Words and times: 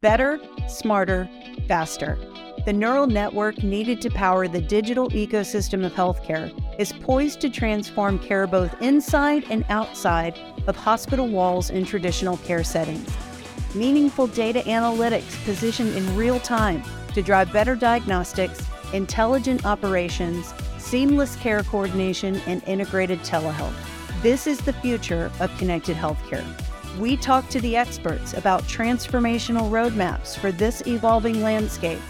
Better, 0.00 0.38
smarter, 0.68 1.28
faster. 1.66 2.16
The 2.64 2.72
neural 2.72 3.08
network 3.08 3.64
needed 3.64 4.00
to 4.02 4.10
power 4.10 4.46
the 4.46 4.60
digital 4.60 5.08
ecosystem 5.10 5.84
of 5.84 5.92
healthcare 5.92 6.52
is 6.78 6.92
poised 6.92 7.40
to 7.40 7.50
transform 7.50 8.20
care 8.20 8.46
both 8.46 8.80
inside 8.80 9.44
and 9.50 9.64
outside 9.68 10.38
of 10.68 10.76
hospital 10.76 11.26
walls 11.26 11.70
in 11.70 11.84
traditional 11.84 12.36
care 12.36 12.62
settings. 12.62 13.12
Meaningful 13.74 14.28
data 14.28 14.60
analytics 14.66 15.44
positioned 15.44 15.96
in 15.96 16.14
real 16.14 16.38
time 16.38 16.80
to 17.14 17.20
drive 17.20 17.52
better 17.52 17.74
diagnostics, 17.74 18.64
intelligent 18.92 19.66
operations, 19.66 20.54
seamless 20.78 21.34
care 21.34 21.64
coordination, 21.64 22.36
and 22.46 22.62
integrated 22.68 23.18
telehealth. 23.20 23.74
This 24.22 24.46
is 24.46 24.60
the 24.60 24.74
future 24.74 25.32
of 25.40 25.56
connected 25.58 25.96
healthcare. 25.96 26.46
We 26.98 27.16
talk 27.16 27.48
to 27.50 27.60
the 27.60 27.76
experts 27.76 28.34
about 28.34 28.64
transformational 28.64 29.70
roadmaps 29.70 30.36
for 30.36 30.50
this 30.50 30.84
evolving 30.84 31.42
landscape, 31.42 32.00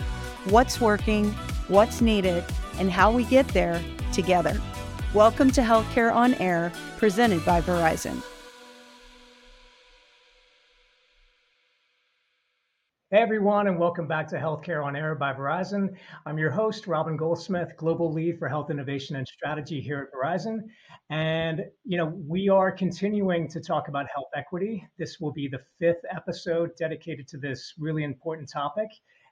what's 0.46 0.80
working, 0.80 1.30
what's 1.68 2.00
needed, 2.00 2.42
and 2.78 2.90
how 2.90 3.12
we 3.12 3.24
get 3.24 3.46
there 3.48 3.82
together. 4.14 4.58
Welcome 5.12 5.50
to 5.50 5.60
Healthcare 5.60 6.14
on 6.14 6.32
Air, 6.36 6.72
presented 6.96 7.44
by 7.44 7.60
Verizon. 7.60 8.22
Hey 13.10 13.22
everyone, 13.22 13.68
and 13.68 13.78
welcome 13.78 14.06
back 14.06 14.26
to 14.28 14.36
Healthcare 14.36 14.84
on 14.84 14.96
Air 14.96 15.14
by 15.14 15.34
Verizon. 15.34 15.88
I'm 16.24 16.38
your 16.38 16.50
host, 16.50 16.86
Robin 16.86 17.16
Goldsmith, 17.16 17.76
Global 17.76 18.10
Lead 18.12 18.38
for 18.38 18.48
Health 18.48 18.70
Innovation 18.70 19.16
and 19.16 19.26
Strategy 19.28 19.82
here 19.82 20.10
at 20.10 20.18
Verizon. 20.18 20.60
And, 21.10 21.64
you 21.84 21.96
know, 21.96 22.12
we 22.26 22.50
are 22.50 22.70
continuing 22.70 23.48
to 23.48 23.60
talk 23.60 23.88
about 23.88 24.06
health 24.14 24.28
equity. 24.36 24.86
This 24.98 25.18
will 25.20 25.32
be 25.32 25.48
the 25.48 25.60
fifth 25.78 26.04
episode 26.14 26.76
dedicated 26.76 27.26
to 27.28 27.38
this 27.38 27.72
really 27.78 28.04
important 28.04 28.50
topic. 28.50 28.88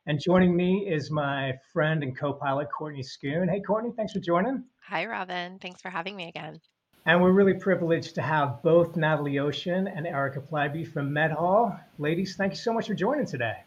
And 0.07 0.19
joining 0.21 0.57
me 0.57 0.89
is 0.89 1.11
my 1.11 1.53
friend 1.73 2.03
and 2.03 2.17
co 2.17 2.33
pilot, 2.33 2.69
Courtney 2.71 3.03
Schoon. 3.03 3.51
Hey, 3.51 3.61
Courtney, 3.61 3.93
thanks 3.95 4.13
for 4.13 4.21
joining. 4.21 4.65
Hi, 4.85 5.05
Robin. 5.05 5.59
Thanks 5.59 5.83
for 5.83 5.91
having 5.91 6.17
me 6.17 6.29
again. 6.29 6.61
And 7.05 7.21
we're 7.21 7.33
really 7.33 7.55
privileged 7.55 8.15
to 8.15 8.23
have 8.23 8.63
both 8.63 8.97
Nathalie 8.97 9.35
Occean 9.35 9.93
and 9.95 10.07
Erica 10.07 10.41
Plybeah 10.41 10.91
from 10.93 11.11
MedHaul. 11.11 11.79
Ladies, 11.99 12.37
thank 12.37 12.53
you 12.53 12.59
so 12.59 12.73
much 12.73 12.87
for 12.87 12.95
joining 12.95 13.27
today. 13.27 13.63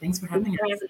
Thanks 0.00 0.18
for 0.18 0.26
having 0.26 0.54
us. 0.54 0.80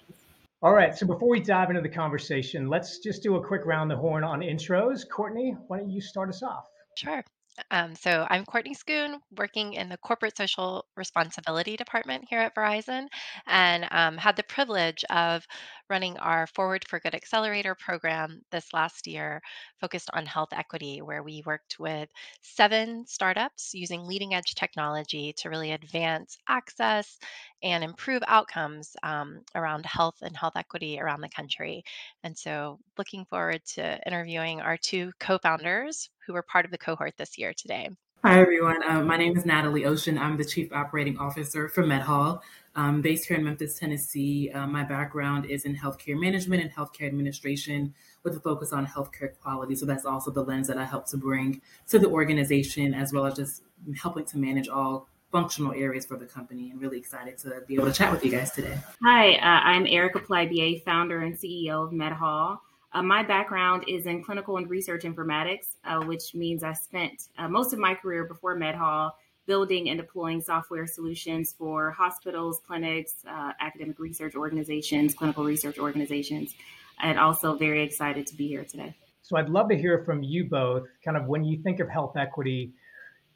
All 0.60 0.72
right, 0.72 0.96
so 0.96 1.06
before 1.06 1.28
we 1.28 1.38
dive 1.38 1.70
into 1.70 1.82
the 1.82 1.88
conversation, 1.88 2.66
let's 2.66 2.98
just 2.98 3.22
do 3.22 3.36
a 3.36 3.46
quick 3.46 3.64
round 3.64 3.88
the 3.88 3.96
horn 3.96 4.24
on 4.24 4.40
intros. 4.40 5.08
Courtney, 5.08 5.54
why 5.68 5.78
don't 5.78 5.88
you 5.88 6.00
start 6.00 6.28
us 6.28 6.42
off? 6.42 6.64
Sure. 6.96 7.22
Um, 7.70 7.94
so 7.94 8.26
I'm 8.28 8.44
Courtney 8.44 8.74
Schoon, 8.74 9.18
working 9.36 9.74
in 9.74 9.88
the 9.88 9.96
Corporate 9.98 10.36
Social 10.36 10.84
Responsibility 10.96 11.76
Department 11.76 12.24
here 12.28 12.40
at 12.40 12.56
Verizon, 12.56 13.06
and 13.46 13.86
um, 13.92 14.16
had 14.16 14.34
the 14.34 14.42
privilege 14.42 15.04
of 15.10 15.46
running 15.90 16.16
our 16.18 16.46
Forward 16.46 16.84
for 16.88 17.00
Good 17.00 17.14
Accelerator 17.14 17.74
program 17.74 18.42
this 18.50 18.72
last 18.72 19.06
year, 19.06 19.40
focused 19.80 20.10
on 20.12 20.26
health 20.26 20.50
equity, 20.52 21.00
where 21.02 21.22
we 21.22 21.42
worked 21.46 21.78
with 21.78 22.08
seven 22.42 23.06
startups 23.06 23.74
using 23.74 24.04
leading 24.06 24.34
edge 24.34 24.54
technology 24.54 25.32
to 25.34 25.50
really 25.50 25.72
advance 25.72 26.36
access 26.48 27.18
and 27.62 27.82
improve 27.84 28.22
outcomes 28.26 28.96
um, 29.02 29.42
around 29.54 29.86
health 29.86 30.16
and 30.22 30.36
health 30.36 30.56
equity 30.56 31.00
around 31.00 31.20
the 31.20 31.28
country. 31.28 31.82
And 32.22 32.36
so, 32.36 32.78
looking 32.96 33.24
forward 33.26 33.64
to 33.74 33.98
interviewing 34.06 34.60
our 34.60 34.76
two 34.76 35.12
co 35.20 35.38
founders 35.38 36.10
who 36.26 36.32
were 36.34 36.42
part 36.42 36.64
of 36.64 36.70
the 36.70 36.78
cohort 36.78 37.16
this 37.16 37.38
year 37.38 37.52
today. 37.54 37.90
Hi, 38.24 38.40
everyone. 38.40 38.82
Uh, 38.82 39.00
my 39.04 39.16
name 39.16 39.36
is 39.36 39.46
Nathalie 39.46 39.82
Occean. 39.82 40.18
I'm 40.18 40.36
the 40.36 40.44
Chief 40.44 40.72
Operating 40.72 41.18
Officer 41.18 41.68
for 41.68 41.84
MedHaul. 41.84 42.40
I'm 42.74 43.00
based 43.00 43.28
here 43.28 43.36
in 43.36 43.44
Memphis, 43.44 43.78
Tennessee. 43.78 44.50
Uh, 44.50 44.66
my 44.66 44.82
background 44.82 45.46
is 45.46 45.64
in 45.64 45.76
healthcare 45.76 46.20
management 46.20 46.60
and 46.60 46.72
healthcare 46.72 47.06
administration 47.06 47.94
with 48.24 48.36
a 48.36 48.40
focus 48.40 48.72
on 48.72 48.88
healthcare 48.88 49.38
quality. 49.40 49.76
So 49.76 49.86
that's 49.86 50.04
also 50.04 50.32
the 50.32 50.42
lens 50.42 50.66
that 50.66 50.76
I 50.76 50.84
help 50.84 51.06
to 51.10 51.16
bring 51.16 51.62
to 51.90 52.00
the 52.00 52.08
organization, 52.08 52.92
as 52.92 53.12
well 53.12 53.24
as 53.24 53.34
just 53.34 53.62
helping 54.02 54.24
to 54.24 54.38
manage 54.38 54.68
all 54.68 55.06
functional 55.30 55.72
areas 55.72 56.04
for 56.04 56.16
the 56.16 56.26
company. 56.26 56.72
And 56.72 56.80
really 56.80 56.98
excited 56.98 57.38
to 57.38 57.62
be 57.68 57.76
able 57.76 57.86
to 57.86 57.92
chat 57.92 58.10
with 58.10 58.24
you 58.24 58.32
guys 58.32 58.50
today. 58.50 58.78
Hi, 59.00 59.34
uh, 59.34 59.60
I'm 59.62 59.86
Erica 59.86 60.18
Plybeah, 60.18 60.82
founder 60.82 61.20
and 61.20 61.38
CEO 61.38 61.86
of 61.86 61.92
MedHaul. 61.92 62.58
Uh, 62.98 63.02
my 63.02 63.22
background 63.22 63.84
is 63.86 64.06
in 64.06 64.24
clinical 64.24 64.56
and 64.56 64.68
research 64.68 65.04
informatics, 65.04 65.76
uh, 65.84 66.00
which 66.00 66.34
means 66.34 66.64
I 66.64 66.72
spent 66.72 67.28
uh, 67.38 67.46
most 67.46 67.72
of 67.72 67.78
my 67.78 67.94
career 67.94 68.24
before 68.24 68.58
MedHaul 68.58 69.12
building 69.46 69.88
and 69.88 70.00
deploying 70.00 70.40
software 70.40 70.84
solutions 70.84 71.54
for 71.56 71.92
hospitals, 71.92 72.60
clinics, 72.66 73.24
uh, 73.24 73.52
academic 73.60 74.00
research 74.00 74.34
organizations, 74.34 75.14
clinical 75.14 75.44
research 75.44 75.78
organizations, 75.78 76.56
and 77.00 77.20
also 77.20 77.56
very 77.56 77.84
excited 77.84 78.26
to 78.26 78.34
be 78.34 78.48
here 78.48 78.64
today. 78.64 78.92
So 79.22 79.36
I'd 79.36 79.48
love 79.48 79.68
to 79.68 79.78
hear 79.78 80.02
from 80.04 80.24
you 80.24 80.48
both, 80.48 80.88
kind 81.04 81.16
of 81.16 81.26
when 81.26 81.44
you 81.44 81.62
think 81.62 81.78
of 81.78 81.88
health 81.88 82.16
equity, 82.16 82.72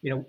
you 0.01 0.11
know, 0.11 0.27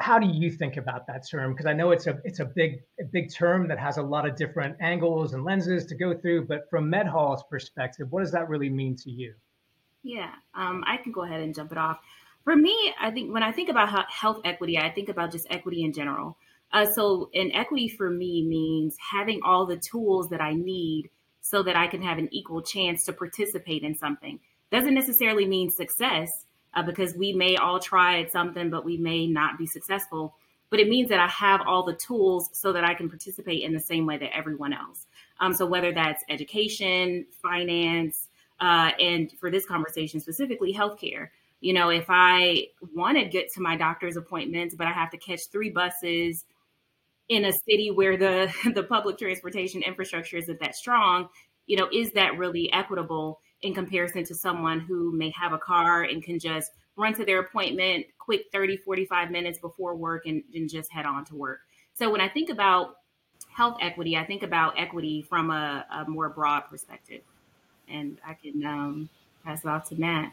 how 0.00 0.18
do 0.18 0.26
you 0.26 0.50
think 0.50 0.76
about 0.76 1.06
that 1.06 1.26
term? 1.28 1.52
Because 1.52 1.66
I 1.66 1.72
know 1.72 1.90
it's 1.90 2.06
a 2.06 2.18
it's 2.24 2.40
a 2.40 2.44
big 2.44 2.82
a 3.00 3.04
big 3.04 3.32
term 3.32 3.68
that 3.68 3.78
has 3.78 3.96
a 3.96 4.02
lot 4.02 4.28
of 4.28 4.36
different 4.36 4.76
angles 4.80 5.32
and 5.32 5.44
lenses 5.44 5.86
to 5.86 5.94
go 5.94 6.14
through. 6.14 6.46
But 6.46 6.68
from 6.68 6.90
MedHaul's 6.90 7.44
perspective, 7.48 8.08
what 8.10 8.20
does 8.20 8.32
that 8.32 8.48
really 8.48 8.68
mean 8.68 8.96
to 8.96 9.10
you? 9.10 9.34
Yeah, 10.02 10.30
um, 10.54 10.84
I 10.86 10.98
can 10.98 11.12
go 11.12 11.22
ahead 11.22 11.40
and 11.40 11.54
jump 11.54 11.72
it 11.72 11.78
off. 11.78 11.98
For 12.44 12.54
me, 12.54 12.92
I 13.00 13.10
think 13.10 13.32
when 13.32 13.42
I 13.42 13.52
think 13.52 13.70
about 13.70 14.10
health 14.10 14.42
equity, 14.44 14.76
I 14.76 14.90
think 14.90 15.08
about 15.08 15.32
just 15.32 15.46
equity 15.48 15.82
in 15.82 15.94
general. 15.94 16.36
Uh, 16.70 16.86
so, 16.92 17.30
an 17.34 17.50
equity 17.52 17.88
for 17.88 18.10
me 18.10 18.44
means 18.46 18.96
having 18.98 19.40
all 19.44 19.64
the 19.64 19.76
tools 19.76 20.28
that 20.28 20.42
I 20.42 20.52
need 20.52 21.08
so 21.40 21.62
that 21.62 21.76
I 21.76 21.86
can 21.86 22.02
have 22.02 22.18
an 22.18 22.28
equal 22.32 22.62
chance 22.62 23.04
to 23.04 23.12
participate 23.12 23.82
in 23.82 23.94
something. 23.94 24.40
Doesn't 24.70 24.94
necessarily 24.94 25.46
mean 25.46 25.70
success, 25.70 26.46
uh, 26.74 26.82
because 26.82 27.14
we 27.14 27.32
may 27.32 27.56
all 27.56 27.78
try 27.78 28.20
at 28.20 28.32
something, 28.32 28.70
but 28.70 28.84
we 28.84 28.96
may 28.96 29.26
not 29.26 29.58
be 29.58 29.66
successful. 29.66 30.34
But 30.70 30.80
it 30.80 30.88
means 30.88 31.08
that 31.10 31.20
I 31.20 31.28
have 31.28 31.60
all 31.66 31.84
the 31.84 31.94
tools 31.94 32.50
so 32.52 32.72
that 32.72 32.84
I 32.84 32.94
can 32.94 33.08
participate 33.08 33.62
in 33.62 33.72
the 33.72 33.80
same 33.80 34.06
way 34.06 34.18
that 34.18 34.36
everyone 34.36 34.72
else. 34.72 35.06
Um, 35.38 35.54
so 35.54 35.66
whether 35.66 35.92
that's 35.92 36.24
education, 36.28 37.26
finance, 37.42 38.28
uh, 38.60 38.90
and 38.98 39.30
for 39.38 39.50
this 39.50 39.66
conversation 39.66 40.20
specifically, 40.20 40.72
healthcare. 40.72 41.28
You 41.60 41.72
know, 41.72 41.90
if 41.90 42.06
I 42.08 42.68
want 42.94 43.18
to 43.18 43.24
get 43.24 43.52
to 43.54 43.60
my 43.60 43.76
doctor's 43.76 44.16
appointments, 44.16 44.74
but 44.74 44.86
I 44.86 44.92
have 44.92 45.10
to 45.10 45.16
catch 45.16 45.40
three 45.50 45.70
buses 45.70 46.44
in 47.28 47.44
a 47.44 47.52
city 47.52 47.90
where 47.90 48.16
the 48.16 48.52
the 48.74 48.82
public 48.82 49.18
transportation 49.18 49.82
infrastructure 49.82 50.36
isn't 50.36 50.60
that 50.60 50.74
strong, 50.74 51.28
you 51.66 51.76
know, 51.76 51.88
is 51.92 52.12
that 52.12 52.36
really 52.38 52.72
equitable? 52.72 53.40
In 53.62 53.74
comparison 53.74 54.24
to 54.24 54.34
someone 54.34 54.80
who 54.80 55.12
may 55.12 55.30
have 55.30 55.52
a 55.52 55.58
car 55.58 56.02
and 56.02 56.22
can 56.22 56.38
just 56.38 56.72
run 56.96 57.14
to 57.14 57.24
their 57.24 57.40
appointment 57.40 58.06
quick 58.18 58.46
30 58.52 58.76
45 58.78 59.30
minutes 59.30 59.58
before 59.58 59.94
work 59.94 60.26
and, 60.26 60.42
and 60.54 60.70
just 60.70 60.92
head 60.92 61.06
on 61.06 61.24
to 61.26 61.34
work. 61.34 61.60
So 61.94 62.10
when 62.10 62.20
i 62.20 62.28
think 62.28 62.50
about 62.50 62.96
health 63.48 63.76
equity 63.80 64.16
i 64.16 64.24
think 64.24 64.42
about 64.42 64.78
equity 64.78 65.22
from 65.22 65.50
a, 65.50 65.84
a 65.90 66.08
more 66.08 66.28
broad 66.28 66.62
perspective. 66.62 67.22
And 67.88 68.18
i 68.26 68.34
can 68.34 68.64
um, 68.64 69.08
pass 69.44 69.64
it 69.64 69.68
off 69.68 69.88
to 69.90 70.00
matt. 70.00 70.32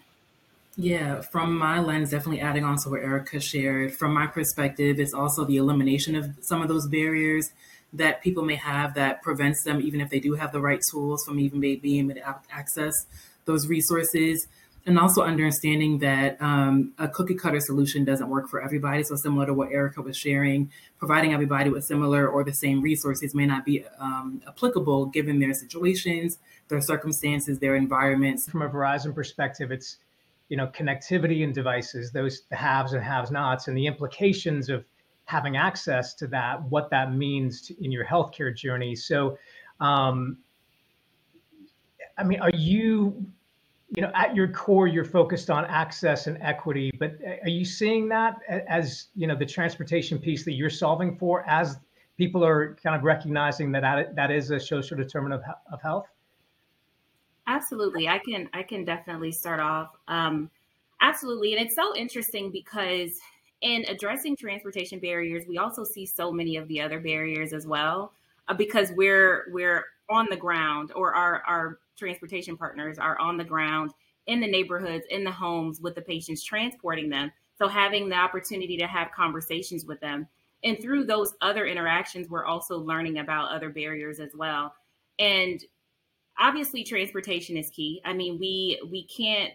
Yeah, 0.78 1.22
from 1.22 1.58
my 1.58 1.80
lens, 1.80 2.12
definitely 2.12 2.40
adding 2.40 2.64
on 2.64 2.78
to 2.78 2.90
what 2.90 3.02
Erica 3.02 3.42
shared. 3.42 3.94
From 3.94 4.14
my 4.14 4.26
perspective, 4.26 5.02
it's 5.02 5.14
also 5.14 5.44
the 5.44 5.58
elimination 5.58 6.16
of 6.16 6.38
some 6.42 6.62
of 6.62 6.70
those 6.70 6.88
barriers 6.88 7.52
that 7.94 8.22
people 8.22 8.44
may 8.44 8.56
have 8.56 8.94
that 8.96 9.22
prevents 9.22 9.64
them, 9.64 9.82
even 9.82 10.02
if 10.02 10.10
they 10.10 10.20
do 10.20 10.36
have 10.36 10.52
the 10.52 10.62
right 10.62 10.82
tools, 10.82 11.26
from 11.26 11.40
even 11.40 11.60
being 11.60 12.10
able 12.12 12.16
to 12.16 12.36
access 12.52 13.06
those 13.46 13.68
resources. 13.68 14.48
And 14.84 14.98
also 14.98 15.22
understanding 15.22 16.00
that 16.00 16.42
um, 16.42 16.94
a 16.98 17.08
cookie 17.08 17.36
cutter 17.36 17.60
solution 17.60 18.04
doesn't 18.04 18.28
work 18.30 18.50
for 18.50 18.64
everybody. 18.64 19.04
So, 19.04 19.16
similar 19.16 19.46
to 19.46 19.54
what 19.54 19.72
Erica 19.72 20.02
was 20.02 20.18
sharing, 20.18 20.72
providing 20.98 21.34
everybody 21.34 21.70
with 21.70 21.86
similar 21.86 22.28
or 22.28 22.44
the 22.44 22.54
same 22.54 22.82
resources 22.82 23.36
may 23.36 23.46
not 23.46 23.64
be 23.64 23.86
um, 24.00 24.42
applicable 24.48 25.06
given 25.08 25.40
their 25.40 25.54
situations, 25.54 26.40
their 26.70 26.82
circumstances, 26.82 27.60
their 27.60 27.76
environments. 27.76 28.50
From 28.50 28.64
a 28.64 28.70
Verizon 28.70 29.14
perspective, 29.14 29.72
it's 29.72 29.98
you 30.50 30.58
know 30.58 30.66
connectivity 30.66 31.44
and 31.44 31.54
devices, 31.54 32.12
those 32.12 32.42
the 32.50 32.56
haves 32.56 32.94
and 32.94 33.04
have 33.04 33.30
nots, 33.30 33.68
and 33.68 33.78
the 33.78 33.86
implications 33.86 34.68
of 34.68 34.84
having 35.32 35.56
access 35.56 36.14
to 36.16 36.28
that, 36.28 36.62
what 36.64 36.90
that 36.90 37.08
means 37.14 37.62
to, 37.62 37.72
in 37.84 37.90
your 37.92 38.06
healthcare 38.06 38.54
journey. 38.54 38.94
So, 38.96 39.38
um, 39.80 40.38
I 42.18 42.24
mean, 42.24 42.42
are 42.42 42.52
you, 42.54 43.26
you 43.96 44.02
know, 44.02 44.12
at 44.14 44.36
your 44.36 44.50
core, 44.50 44.88
you're 44.88 45.12
focused 45.20 45.50
on 45.50 45.64
access 45.66 46.28
and 46.28 46.38
equity, 46.42 46.92
but 47.00 47.12
are 47.44 47.50
you 47.50 47.64
seeing 47.64 48.10
that 48.10 48.34
as, 48.68 49.08
you 49.16 49.26
know, 49.26 49.38
the 49.44 49.46
transportation 49.46 50.20
piece 50.20 50.44
that 50.44 50.54
you're 50.60 50.70
solving 50.70 51.18
for 51.18 51.48
as 51.50 51.78
people 52.18 52.44
are 52.44 52.76
kind 52.84 52.96
of 52.98 53.04
recognizing 53.04 53.72
that 53.72 54.16
that 54.16 54.32
is 54.32 54.52
a 54.52 54.60
social 54.60 54.98
determinant 54.98 55.42
of, 55.42 55.56
of 55.74 55.82
health? 55.82 56.08
Absolutely. 57.48 58.08
I 58.08 58.20
can, 58.20 58.50
I 58.54 58.64
can 58.64 58.84
definitely 58.86 59.32
start 59.32 59.60
off. 59.60 59.90
Um, 60.08 60.50
absolutely. 61.00 61.54
And 61.54 61.66
it's 61.66 61.76
so 61.76 61.96
interesting 61.96 62.52
because 62.52 63.12
in 63.62 63.86
addressing 63.88 64.36
transportation 64.36 65.00
barriers, 65.00 65.46
we 65.48 65.58
also 65.58 65.84
see 65.84 66.06
so 66.06 66.32
many 66.32 66.58
of 66.58 66.68
the 66.68 66.82
other 66.82 67.00
barriers 67.00 67.54
as 67.54 67.68
well. 67.68 68.14
uh, 68.48 68.54
because 68.54 68.92
we're 68.94 69.46
we're 69.52 69.86
on 70.10 70.28
the 70.30 70.38
ground 70.38 70.92
or 70.96 71.14
our 71.16 71.42
our 71.48 71.80
transportation 71.98 72.58
partners 72.58 72.98
are 73.00 73.20
on 73.20 73.38
the 73.38 73.44
ground 73.44 73.92
in 74.28 74.40
the 74.40 74.48
neighborhoods 74.48 75.06
in 75.10 75.24
the 75.24 75.32
homes 75.32 75.80
with 75.82 75.96
the 75.96 76.02
patients 76.02 76.44
transporting 76.44 77.10
them. 77.10 77.32
So 77.58 77.68
having 77.68 78.10
the 78.10 78.16
opportunity 78.16 78.78
to 78.78 78.88
have 78.88 79.12
conversations 79.16 79.86
with 79.86 80.00
them. 80.02 80.28
And 80.64 80.80
through 80.82 81.06
those 81.06 81.34
other 81.42 81.66
interactions 81.66 82.30
we're 82.30 82.46
also 82.46 82.78
learning 82.80 83.20
about 83.20 83.52
other 83.52 83.70
barriers 83.70 84.20
as 84.20 84.32
well. 84.36 84.74
And 85.20 85.64
obviously 86.40 86.84
transportation 86.84 87.58
is 87.58 87.70
key. 87.70 88.02
I 88.06 88.14
mean 88.14 88.40
we 88.40 88.82
we 88.90 89.06
can't 89.06 89.54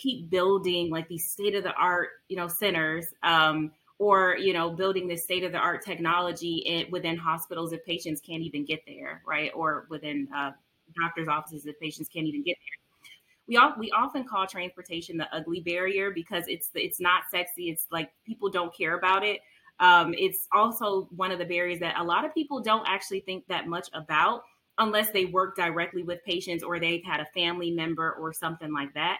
keep 0.00 0.30
building 0.30 0.90
like 0.90 1.08
these 1.08 1.28
state 1.28 1.54
of 1.54 1.64
the 1.64 1.72
art 1.72 2.10
you 2.28 2.36
know 2.36 2.48
centers 2.48 3.06
um, 3.22 3.70
or 3.98 4.36
you 4.36 4.52
know 4.52 4.70
building 4.70 5.08
this 5.08 5.24
state 5.24 5.44
of 5.44 5.52
the 5.52 5.58
art 5.58 5.84
technology 5.84 6.58
in, 6.58 6.90
within 6.90 7.16
hospitals 7.16 7.72
if 7.72 7.84
patients 7.84 8.20
can't 8.20 8.42
even 8.42 8.64
get 8.64 8.80
there 8.86 9.22
right? 9.26 9.50
Or 9.54 9.86
within 9.90 10.28
uh, 10.34 10.52
doctors 11.00 11.28
offices 11.28 11.66
if 11.66 11.78
patients 11.80 12.08
can't 12.08 12.26
even 12.26 12.42
get 12.42 12.56
there. 12.56 13.10
We 13.46 13.56
all, 13.56 13.72
we 13.78 13.90
often 13.92 14.24
call 14.24 14.46
transportation 14.46 15.16
the 15.16 15.34
ugly 15.34 15.60
barrier 15.60 16.10
because 16.10 16.44
it's 16.48 16.70
it's 16.74 17.00
not 17.00 17.22
sexy 17.30 17.70
it's 17.70 17.86
like 17.90 18.10
people 18.26 18.50
don't 18.50 18.74
care 18.74 18.96
about 18.96 19.24
it. 19.24 19.40
Um, 19.80 20.12
it's 20.18 20.48
also 20.52 21.08
one 21.14 21.30
of 21.30 21.38
the 21.38 21.44
barriers 21.44 21.78
that 21.80 21.94
a 21.98 22.02
lot 22.02 22.24
of 22.24 22.34
people 22.34 22.60
don't 22.60 22.86
actually 22.88 23.20
think 23.20 23.46
that 23.46 23.68
much 23.68 23.88
about 23.94 24.42
unless 24.78 25.10
they 25.10 25.24
work 25.24 25.56
directly 25.56 26.02
with 26.02 26.22
patients 26.24 26.62
or 26.62 26.78
they've 26.78 27.04
had 27.04 27.20
a 27.20 27.26
family 27.26 27.70
member 27.70 28.12
or 28.12 28.32
something 28.32 28.72
like 28.72 28.92
that 28.94 29.18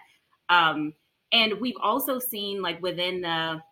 um, 0.48 0.94
and 1.32 1.60
we've 1.60 1.76
also 1.80 2.18
seen 2.18 2.62
like 2.62 2.80
within 2.82 3.20
the 3.20 3.62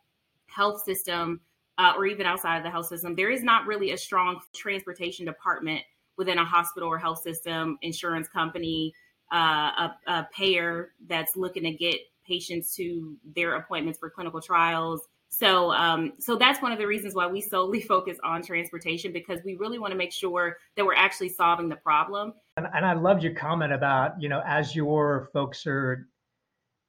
health 0.46 0.82
system 0.82 1.40
uh, 1.78 1.93
or 1.96 2.06
even 2.06 2.26
outside 2.26 2.56
of 2.56 2.64
the 2.64 2.70
health 2.70 2.87
system, 2.87 3.14
there 3.14 3.31
is 3.31 3.43
not 3.43 3.67
really 3.67 3.93
a 3.93 3.99
strong 3.99 4.40
transportation 4.55 5.26
department 5.26 5.82
within 6.17 6.38
a 6.38 6.44
hospital 6.44 6.88
or 6.88 6.99
health 6.99 7.20
system, 7.20 7.78
insurance 7.82 8.28
company, 8.28 8.94
uh, 9.32 9.37
a, 9.37 9.96
a 10.06 10.28
payer 10.32 10.93
that's 11.06 11.37
looking 11.37 11.64
to 11.64 11.73
get 11.73 11.96
patients 12.26 12.75
to 12.75 13.17
their 13.34 13.56
appointments 13.56 13.99
for 13.99 14.08
clinical 14.08 14.40
trials. 14.40 15.02
So, 15.29 15.72
um, 15.72 16.14
so 16.19 16.37
that's 16.37 16.62
one 16.62 16.72
of 16.72 16.79
the 16.79 16.87
reasons 16.87 17.14
why 17.14 17.26
we 17.26 17.40
solely 17.40 17.81
focus 17.82 18.19
on 18.25 18.43
transportation 18.43 19.12
because 19.12 19.40
we 19.44 19.56
really 19.56 19.79
want 19.79 19.90
to 19.93 19.99
make 19.99 20.12
sure 20.12 20.56
that 20.76 20.84
we're 20.84 20.94
actually 20.94 21.29
solving 21.29 21.69
the 21.69 21.76
problem. 21.76 22.32
And, 22.56 22.67
and 22.75 22.87
I 22.87 22.94
loved 22.94 23.22
your 23.22 23.34
comment 23.34 23.72
about 23.72 24.20
you 24.20 24.29
know 24.29 24.43
as 24.46 24.75
your 24.75 25.29
folks 25.32 25.67
are 25.67 26.08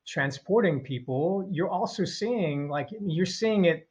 transporting 0.07 0.79
people, 0.79 1.47
you're 1.51 1.69
also 1.69 2.05
seeing 2.05 2.69
like 2.69 2.89
you're 3.05 3.25
seeing 3.25 3.65
it, 3.65 3.87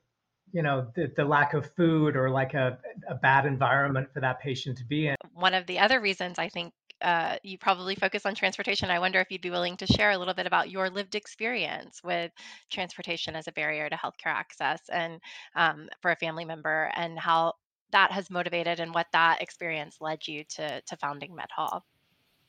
you 0.52 0.62
know, 0.62 0.86
the, 0.94 1.12
the 1.16 1.24
lack 1.24 1.54
of 1.54 1.70
food 1.76 2.16
or 2.16 2.30
like 2.30 2.54
a, 2.54 2.78
a 3.08 3.14
bad 3.14 3.46
environment 3.46 4.08
for 4.12 4.20
that 4.20 4.40
patient 4.40 4.78
to 4.78 4.84
be 4.84 5.08
in. 5.08 5.16
One 5.34 5.54
of 5.54 5.66
the 5.66 5.78
other 5.78 6.00
reasons 6.00 6.38
I 6.38 6.48
think 6.48 6.72
uh, 7.02 7.36
you 7.42 7.58
probably 7.58 7.94
focus 7.94 8.24
on 8.24 8.34
transportation. 8.34 8.90
I 8.90 8.98
wonder 8.98 9.20
if 9.20 9.30
you'd 9.30 9.42
be 9.42 9.50
willing 9.50 9.76
to 9.76 9.86
share 9.86 10.12
a 10.12 10.18
little 10.18 10.32
bit 10.32 10.46
about 10.46 10.70
your 10.70 10.88
lived 10.88 11.14
experience 11.14 12.00
with 12.02 12.32
transportation 12.70 13.36
as 13.36 13.48
a 13.48 13.52
barrier 13.52 13.90
to 13.90 13.96
healthcare 13.96 14.32
access 14.32 14.80
and 14.90 15.20
um, 15.54 15.88
for 16.00 16.10
a 16.10 16.16
family 16.16 16.46
member 16.46 16.90
and 16.94 17.18
how 17.18 17.52
that 17.92 18.12
has 18.12 18.30
motivated 18.30 18.80
and 18.80 18.94
what 18.94 19.06
that 19.12 19.42
experience 19.42 19.98
led 20.00 20.26
you 20.26 20.44
to, 20.44 20.80
to 20.80 20.96
founding 20.96 21.36
MedHaul. 21.36 21.82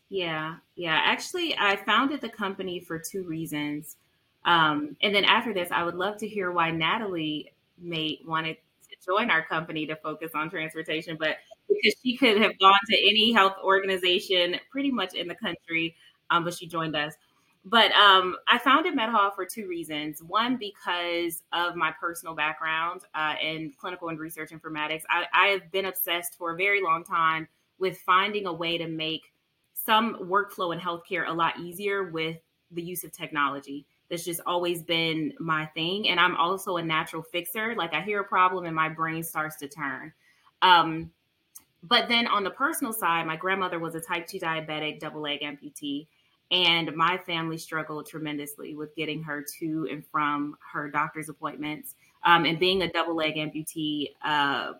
Yeah, 0.09 0.55
yeah. 0.75 1.01
Actually, 1.03 1.55
I 1.57 1.75
founded 1.75 2.21
the 2.21 2.29
company 2.29 2.79
for 2.79 2.97
two 2.97 3.23
reasons. 3.23 3.97
Um, 4.45 4.95
and 5.01 5.13
then 5.13 5.25
after 5.25 5.53
this, 5.53 5.69
I 5.71 5.83
would 5.83 5.95
love 5.95 6.17
to 6.19 6.27
hear 6.27 6.51
why 6.51 6.71
Nathalie 6.71 7.51
may 7.77 8.19
wanted 8.25 8.55
to 8.89 8.95
join 9.05 9.29
our 9.29 9.43
company 9.45 9.85
to 9.87 9.95
focus 9.97 10.31
on 10.33 10.49
transportation, 10.49 11.17
but 11.19 11.35
because 11.67 11.95
she 12.01 12.15
could 12.15 12.41
have 12.41 12.57
gone 12.59 12.79
to 12.89 12.97
any 12.97 13.33
health 13.33 13.55
organization 13.61 14.55
pretty 14.71 14.91
much 14.91 15.13
in 15.13 15.27
the 15.27 15.35
country, 15.35 15.95
um, 16.29 16.45
but 16.45 16.53
she 16.53 16.67
joined 16.67 16.95
us. 16.95 17.13
But 17.65 17.91
um, 17.91 18.37
I 18.47 18.57
founded 18.59 18.95
MedHaul 18.95 19.35
for 19.35 19.45
two 19.45 19.67
reasons. 19.67 20.23
One, 20.23 20.55
because 20.55 21.43
of 21.51 21.75
my 21.75 21.91
personal 21.99 22.33
background 22.33 23.01
uh, 23.13 23.33
in 23.43 23.73
clinical 23.77 24.07
and 24.07 24.17
research 24.17 24.51
informatics. 24.51 25.01
I, 25.09 25.25
I 25.33 25.47
have 25.47 25.69
been 25.73 25.85
obsessed 25.85 26.35
for 26.37 26.53
a 26.53 26.55
very 26.55 26.81
long 26.81 27.03
time 27.03 27.49
with 27.77 27.97
finding 27.97 28.45
a 28.45 28.53
way 28.53 28.77
to 28.77 28.87
make 28.87 29.23
some 29.87 30.15
workflow 30.15 30.73
in 30.73 30.79
healthcare 30.81 31.25
a 31.29 31.33
lot 31.33 31.57
easier 31.57 32.03
with 32.03 32.35
the 32.71 32.81
use 32.81 33.05
of 33.05 33.13
technology. 33.13 33.85
That's 34.09 34.25
just 34.25 34.41
always 34.45 34.83
been 34.83 35.31
my 35.39 35.65
thing. 35.67 36.09
And 36.09 36.19
I'm 36.19 36.35
also 36.35 36.75
a 36.75 36.83
natural 36.83 37.23
fixer. 37.23 37.73
Like 37.73 37.93
I 37.93 38.01
hear 38.01 38.19
a 38.19 38.25
problem 38.25 38.65
and 38.65 38.75
my 38.75 38.89
brain 38.89 39.23
starts 39.23 39.55
to 39.57 39.69
turn. 39.69 40.11
Um, 40.61 41.11
but 41.83 42.09
then 42.09 42.27
on 42.27 42.43
the 42.43 42.49
personal 42.49 42.91
side, 42.91 43.25
my 43.25 43.37
grandmother 43.37 43.79
was 43.79 43.95
a 43.95 44.01
type 44.01 44.27
2 44.27 44.39
diabetic, 44.39 44.99
double 44.99 45.21
leg 45.21 45.39
amputee. 45.39 46.07
And 46.51 46.93
my 46.93 47.17
family 47.25 47.57
struggled 47.57 48.07
tremendously 48.07 48.75
with 48.75 48.93
getting 48.93 49.23
her 49.23 49.45
to 49.59 49.87
and 49.89 50.05
from 50.11 50.57
her 50.73 50.89
doctor's 50.89 51.29
appointments. 51.29 51.95
Um, 52.25 52.43
and 52.43 52.59
being 52.59 52.81
a 52.81 52.91
double 52.91 53.15
leg 53.15 53.35
amputee, 53.35 54.09
uh, 54.21 54.73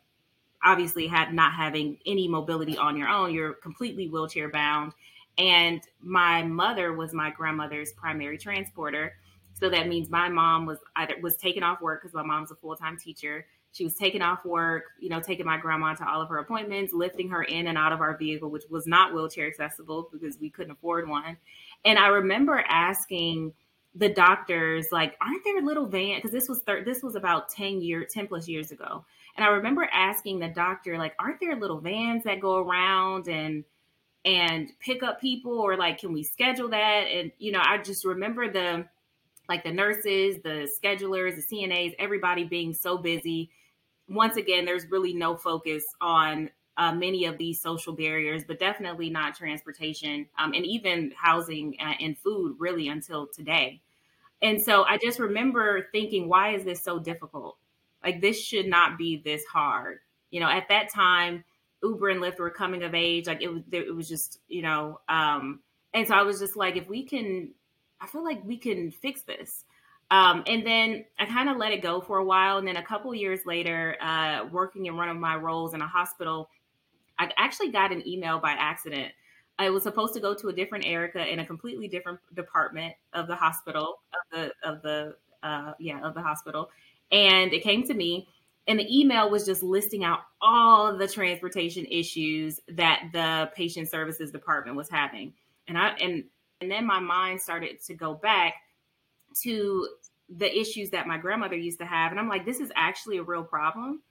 obviously 0.63 1.07
had 1.07 1.33
not 1.33 1.53
having 1.53 1.97
any 2.05 2.27
mobility 2.27 2.77
on 2.77 2.97
your 2.97 3.07
own 3.07 3.33
you're 3.33 3.53
completely 3.53 4.07
wheelchair 4.07 4.49
bound. 4.49 4.93
And 5.37 5.81
my 6.01 6.43
mother 6.43 6.93
was 6.93 7.13
my 7.13 7.29
grandmother's 7.29 7.93
primary 7.93 8.37
transporter. 8.37 9.13
So 9.53 9.69
that 9.69 9.87
means 9.87 10.09
my 10.09 10.29
mom 10.29 10.65
was 10.65 10.79
either 10.95 11.15
was 11.21 11.35
taken 11.35 11.63
off 11.63 11.81
work 11.81 12.01
because 12.01 12.13
my 12.13 12.23
mom's 12.23 12.51
a 12.51 12.55
full-time 12.55 12.97
teacher. 12.97 13.45
She 13.71 13.83
was 13.83 13.93
taking 13.93 14.21
off 14.23 14.43
work 14.45 14.83
you 14.99 15.09
know 15.09 15.19
taking 15.19 15.45
my 15.45 15.57
grandma 15.57 15.93
to 15.95 16.09
all 16.09 16.21
of 16.21 16.29
her 16.29 16.39
appointments 16.39 16.93
lifting 16.93 17.29
her 17.29 17.43
in 17.43 17.67
and 17.67 17.77
out 17.77 17.93
of 17.93 18.01
our 18.01 18.17
vehicle 18.17 18.49
which 18.49 18.63
was 18.69 18.87
not 18.87 19.13
wheelchair 19.13 19.45
accessible 19.45 20.09
because 20.11 20.39
we 20.39 20.49
couldn't 20.49 20.71
afford 20.71 21.07
one. 21.07 21.37
And 21.85 21.99
i 21.99 22.07
remember 22.07 22.63
asking 22.67 23.53
the 23.97 24.09
doctors 24.09 24.87
like 24.91 25.17
aren't 25.21 25.43
there 25.43 25.61
little 25.61 25.85
van 25.85 26.17
because 26.17 26.31
this 26.31 26.47
was 26.47 26.59
thir- 26.61 26.83
this 26.83 27.01
was 27.03 27.15
about 27.15 27.49
10 27.49 27.81
year 27.81 28.05
10 28.05 28.27
plus 28.27 28.47
years 28.47 28.71
ago 28.71 29.03
and 29.37 29.45
I 29.45 29.49
remember 29.49 29.87
asking 29.93 30.39
the 30.39 30.49
doctor, 30.49 30.97
like, 30.97 31.13
aren't 31.19 31.39
there 31.39 31.55
little 31.55 31.79
vans 31.79 32.23
that 32.23 32.39
go 32.41 32.57
around 32.57 33.27
and 33.27 33.63
and 34.25 34.69
pick 34.79 35.03
up 35.03 35.21
people 35.21 35.53
or 35.53 35.77
like 35.77 35.99
can 35.99 36.11
we 36.11 36.23
schedule 36.23 36.69
that? 36.69 37.05
And 37.07 37.31
you 37.37 37.51
know, 37.51 37.61
I 37.63 37.77
just 37.77 38.03
remember 38.03 38.51
the 38.51 38.85
like 39.47 39.63
the 39.63 39.71
nurses, 39.71 40.41
the 40.43 40.69
schedulers, 40.83 41.35
the 41.35 41.55
CNAs, 41.55 41.95
everybody 41.99 42.43
being 42.43 42.73
so 42.73 42.97
busy. 42.97 43.51
Once 44.09 44.37
again, 44.37 44.65
there's 44.65 44.89
really 44.89 45.13
no 45.13 45.37
focus 45.37 45.83
on 46.01 46.49
uh, 46.77 46.91
many 46.91 47.25
of 47.25 47.37
these 47.37 47.61
social 47.61 47.93
barriers, 47.93 48.43
but 48.45 48.59
definitely 48.59 49.09
not 49.09 49.35
transportation 49.35 50.27
um, 50.37 50.53
and 50.53 50.65
even 50.65 51.11
housing 51.15 51.75
uh, 51.79 51.93
and 51.99 52.17
food, 52.17 52.55
really, 52.59 52.87
until 52.87 53.27
today. 53.27 53.81
And 54.41 54.61
so 54.61 54.83
I 54.83 54.97
just 54.97 55.19
remember 55.19 55.87
thinking, 55.91 56.27
why 56.27 56.53
is 56.53 56.63
this 56.63 56.83
so 56.83 56.99
difficult? 56.99 57.57
Like 58.03 58.21
this 58.21 58.41
should 58.41 58.67
not 58.67 58.97
be 58.97 59.21
this 59.23 59.43
hard. 59.45 59.99
You 60.31 60.39
know, 60.39 60.49
at 60.49 60.69
that 60.69 60.89
time, 60.93 61.43
Uber 61.83 62.09
and 62.09 62.21
Lyft 62.21 62.39
were 62.39 62.49
coming 62.49 62.83
of 62.83 62.93
age. 62.93 63.27
Like 63.27 63.41
it 63.41 63.51
was, 63.51 63.63
it 63.71 63.95
was 63.95 64.07
just, 64.07 64.39
you 64.47 64.61
know, 64.61 64.99
um, 65.09 65.61
and 65.93 66.07
so 66.07 66.15
I 66.15 66.23
was 66.23 66.39
just 66.39 66.55
like, 66.55 66.75
if 66.75 66.87
we 66.87 67.03
can, 67.03 67.51
I 67.99 68.07
feel 68.07 68.23
like 68.23 68.43
we 68.43 68.57
can 68.57 68.91
fix 68.91 69.21
this. 69.23 69.63
Um, 70.09 70.43
and 70.47 70.65
then 70.65 71.05
I 71.19 71.25
kind 71.25 71.49
of 71.49 71.57
let 71.57 71.71
it 71.71 71.81
go 71.81 71.99
for 72.01 72.17
a 72.17 72.23
while. 72.23 72.57
And 72.57 72.67
then 72.67 72.77
a 72.77 72.83
couple 72.83 73.13
years 73.13 73.41
later, 73.45 73.97
uh, 74.01 74.45
working 74.51 74.85
in 74.85 74.95
one 74.95 75.09
of 75.09 75.17
my 75.17 75.35
roles 75.35 75.73
in 75.73 75.81
a 75.81 75.87
hospital, 75.87 76.49
I 77.19 77.29
actually 77.37 77.71
got 77.71 77.91
an 77.91 78.07
email 78.07 78.39
by 78.39 78.51
accident. 78.51 79.11
I 79.59 79.69
was 79.69 79.83
supposed 79.83 80.13
to 80.13 80.19
go 80.19 80.35
to 80.35 80.49
a 80.49 80.53
different 80.53 80.85
Erica 80.85 81.25
in 81.25 81.39
a 81.39 81.45
completely 81.45 81.87
different 81.87 82.19
department 82.33 82.93
of 83.13 83.27
the 83.27 83.35
hospital 83.35 83.95
of 84.13 84.21
the 84.31 84.51
of 84.63 84.81
the 84.83 85.15
uh, 85.41 85.73
yeah 85.79 86.05
of 86.05 86.13
the 86.13 86.21
hospital, 86.21 86.69
and 87.11 87.53
it 87.53 87.63
came 87.63 87.83
to 87.87 87.93
me, 87.93 88.27
and 88.67 88.79
the 88.79 88.99
email 88.99 89.29
was 89.29 89.45
just 89.45 89.63
listing 89.63 90.03
out 90.03 90.19
all 90.41 90.97
the 90.97 91.07
transportation 91.07 91.85
issues 91.85 92.59
that 92.69 93.03
the 93.13 93.49
patient 93.55 93.89
services 93.89 94.31
department 94.31 94.75
was 94.75 94.89
having. 94.89 95.33
And 95.67 95.77
I 95.77 95.89
and 96.01 96.25
and 96.61 96.71
then 96.71 96.85
my 96.85 96.99
mind 96.99 97.41
started 97.41 97.81
to 97.83 97.93
go 97.93 98.13
back 98.13 98.55
to 99.43 99.87
the 100.29 100.59
issues 100.59 100.89
that 100.89 101.07
my 101.07 101.17
grandmother 101.17 101.55
used 101.55 101.79
to 101.79 101.85
have. 101.85 102.11
And 102.11 102.19
I'm 102.19 102.27
like, 102.27 102.45
this 102.45 102.59
is 102.59 102.71
actually 102.75 103.17
a 103.17 103.23
real 103.23 103.43
problem. 103.43 104.01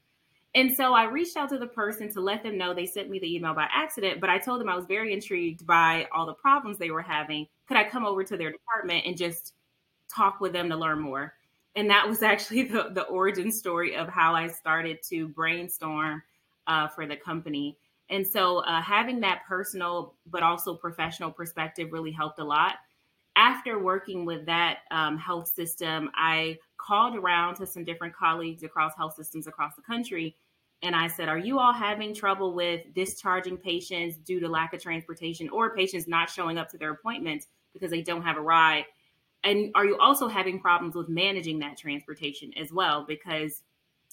And 0.54 0.74
so 0.74 0.94
I 0.94 1.04
reached 1.04 1.36
out 1.36 1.50
to 1.50 1.58
the 1.58 1.66
person 1.66 2.10
to 2.14 2.20
let 2.22 2.42
them 2.42 2.56
know 2.56 2.72
they 2.72 2.86
sent 2.86 3.10
me 3.10 3.18
the 3.18 3.36
email 3.36 3.52
by 3.52 3.66
accident, 3.70 4.22
but 4.22 4.30
I 4.30 4.38
told 4.38 4.58
them 4.60 4.70
I 4.70 4.76
was 4.76 4.86
very 4.86 5.12
intrigued 5.12 5.66
by 5.66 6.08
all 6.14 6.24
the 6.24 6.32
problems 6.32 6.78
they 6.78 6.90
were 6.90 7.02
having. 7.02 7.46
Could 7.68 7.76
I 7.76 7.84
come 7.84 8.06
over 8.06 8.24
to 8.24 8.36
their 8.38 8.50
department 8.50 9.04
and 9.04 9.18
just 9.18 9.52
talk 10.08 10.40
with 10.40 10.54
them 10.54 10.70
to 10.70 10.76
learn 10.76 11.00
more? 11.00 11.34
And 11.76 11.88
that 11.90 12.08
was 12.08 12.22
actually 12.22 12.64
the, 12.64 12.90
the 12.92 13.04
origin 13.04 13.52
story 13.52 13.96
of 13.96 14.08
how 14.08 14.34
I 14.34 14.48
started 14.48 14.98
to 15.10 15.28
brainstorm 15.28 16.22
uh, 16.66 16.88
for 16.88 17.06
the 17.06 17.16
company. 17.16 17.76
And 18.10 18.26
so 18.26 18.58
uh, 18.58 18.80
having 18.80 19.20
that 19.20 19.42
personal 19.48 20.14
but 20.26 20.42
also 20.42 20.74
professional 20.74 21.30
perspective 21.30 21.92
really 21.92 22.12
helped 22.12 22.38
a 22.38 22.44
lot. 22.44 22.74
After 23.36 23.78
working 23.78 24.24
with 24.24 24.46
that 24.46 24.78
um, 24.90 25.18
health 25.18 25.48
system, 25.48 26.10
I 26.14 26.58
called 26.78 27.16
around 27.16 27.56
to 27.56 27.66
some 27.66 27.84
different 27.84 28.14
colleagues 28.14 28.62
across 28.62 28.96
health 28.96 29.14
systems 29.14 29.46
across 29.46 29.74
the 29.76 29.82
country 29.82 30.34
and 30.82 30.94
I 30.94 31.08
said, 31.08 31.28
Are 31.28 31.38
you 31.38 31.58
all 31.58 31.72
having 31.72 32.14
trouble 32.14 32.52
with 32.52 32.82
discharging 32.94 33.56
patients 33.56 34.16
due 34.16 34.40
to 34.40 34.48
lack 34.48 34.74
of 34.74 34.82
transportation 34.82 35.48
or 35.48 35.74
patients 35.74 36.06
not 36.06 36.28
showing 36.30 36.58
up 36.58 36.68
to 36.70 36.78
their 36.78 36.92
appointments 36.92 37.46
because 37.72 37.90
they 37.90 38.02
don't 38.02 38.22
have 38.22 38.36
a 38.36 38.42
ride? 38.42 38.84
And 39.46 39.70
are 39.76 39.86
you 39.86 39.96
also 39.98 40.26
having 40.26 40.58
problems 40.58 40.96
with 40.96 41.08
managing 41.08 41.60
that 41.60 41.78
transportation 41.78 42.50
as 42.60 42.72
well? 42.72 43.04
Because 43.06 43.62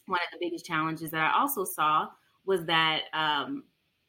one 0.06 0.20
of 0.20 0.40
the 0.40 0.46
biggest 0.46 0.64
challenges 0.64 1.10
that 1.10 1.22
I 1.22 1.40
also 1.40 1.66
saw 1.66 2.10
was 2.46 2.66
that 2.66 3.02
um, 3.14 3.64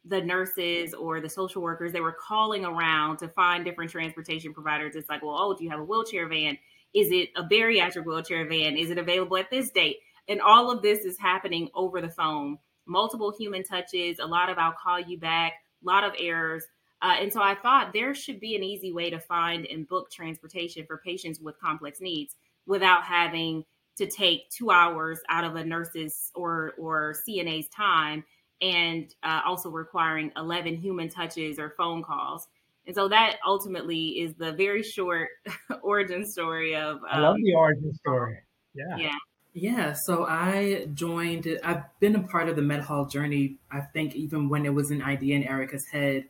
the 0.04 0.21
nurses 0.21 0.93
or 0.93 1.23
the 1.23 1.28
social 1.31 1.62
workers 1.62 1.93
they 1.93 2.02
were 2.02 2.12
calling 2.12 2.66
around 2.66 3.16
to 3.19 3.28
find 3.28 3.64
different 3.64 3.90
transportation 3.90 4.52
providers. 4.52 4.97
It's 4.97 5.09
like 5.09 5.23
well 5.23 5.38
oh 5.38 5.57
do 5.57 5.64
you 5.64 5.71
have 5.71 5.81
a 5.81 5.85
wheelchair 5.85 6.28
van? 6.28 6.59
Is 6.93 7.11
it 7.11 7.31
a 7.37 7.43
bariatric 7.43 8.04
wheelchair 8.04 8.47
van? 8.47 8.76
Is 8.76 8.90
it 8.90 8.99
available 8.99 9.38
at 9.38 9.50
this 9.50 9.71
date? 9.71 9.97
And 10.28 10.43
all 10.43 10.71
of 10.71 10.83
this 10.83 11.07
is 11.07 11.19
happening 11.19 11.71
over 11.75 12.02
the 12.02 12.11
phone. 12.11 12.59
Multiple 12.87 13.33
human 13.38 13.62
touches 13.64 14.19
a 14.19 14.26
lot 14.26 14.50
of 14.50 14.59
i'll 14.59 14.75
call 14.75 15.00
you 15.00 15.19
back 15.19 15.54
a 15.83 15.87
lot 15.87 16.04
of 16.04 16.12
errors 16.19 16.64
uh, 17.04 17.16
and 17.20 17.32
so 17.32 17.40
i 17.40 17.54
thought 17.54 17.92
there 17.92 18.14
should 18.14 18.40
be 18.40 18.56
an 18.56 18.62
easy 18.62 18.92
way 18.92 19.11
to 19.11 19.20
find 19.20 19.66
and 19.66 19.87
book 19.88 20.11
transportation 20.11 20.84
for 20.87 20.99
patients 21.04 21.38
with 21.40 21.58
complex 21.61 22.00
needs 22.00 22.34
without 22.66 23.04
having 23.04 23.64
to 23.96 24.06
take 24.06 24.50
two 24.50 24.70
hours 24.70 25.20
out 25.28 25.44
of 25.44 25.54
a 25.54 25.64
nurse's 25.64 26.32
or 26.34 26.73
or 26.78 27.14
cna's 27.25 27.68
time 27.68 28.25
and 28.61 29.14
uh, 29.23 29.40
also 29.44 29.68
requiring 29.68 30.32
11 30.37 30.76
human 30.76 31.08
touches 31.08 31.58
or 31.58 31.75
phone 31.76 32.02
calls. 32.02 32.49
And 32.87 32.94
so 32.94 33.08
that 33.08 33.37
ultimately 33.46 34.20
is 34.20 34.34
the 34.34 34.52
very 34.52 34.82
short 34.82 35.28
origin 35.82 36.26
story 36.26 36.75
of. 36.75 36.96
Um, 36.96 37.02
I 37.11 37.18
love 37.20 37.37
the 37.42 37.54
origin 37.54 37.92
story. 37.94 38.38
Yeah. 38.75 38.96
Yeah. 38.96 39.18
Yeah, 39.56 39.92
so 39.92 40.25
I 40.25 40.87
joined, 40.94 41.46
I've 41.62 41.84
been 42.00 42.16
a 42.16 42.23
part 42.25 42.49
of 42.49 42.56
the 42.56 42.62
MedHaul 42.62 43.08
journey, 43.08 43.58
I 43.70 43.82
think, 43.82 44.16
even 44.16 44.49
when 44.49 44.66
it 44.66 44.75
was 44.75 44.90
an 44.90 45.00
idea 45.00 45.37
in 45.37 45.44
Erica's 45.44 45.87
head. 45.87 46.25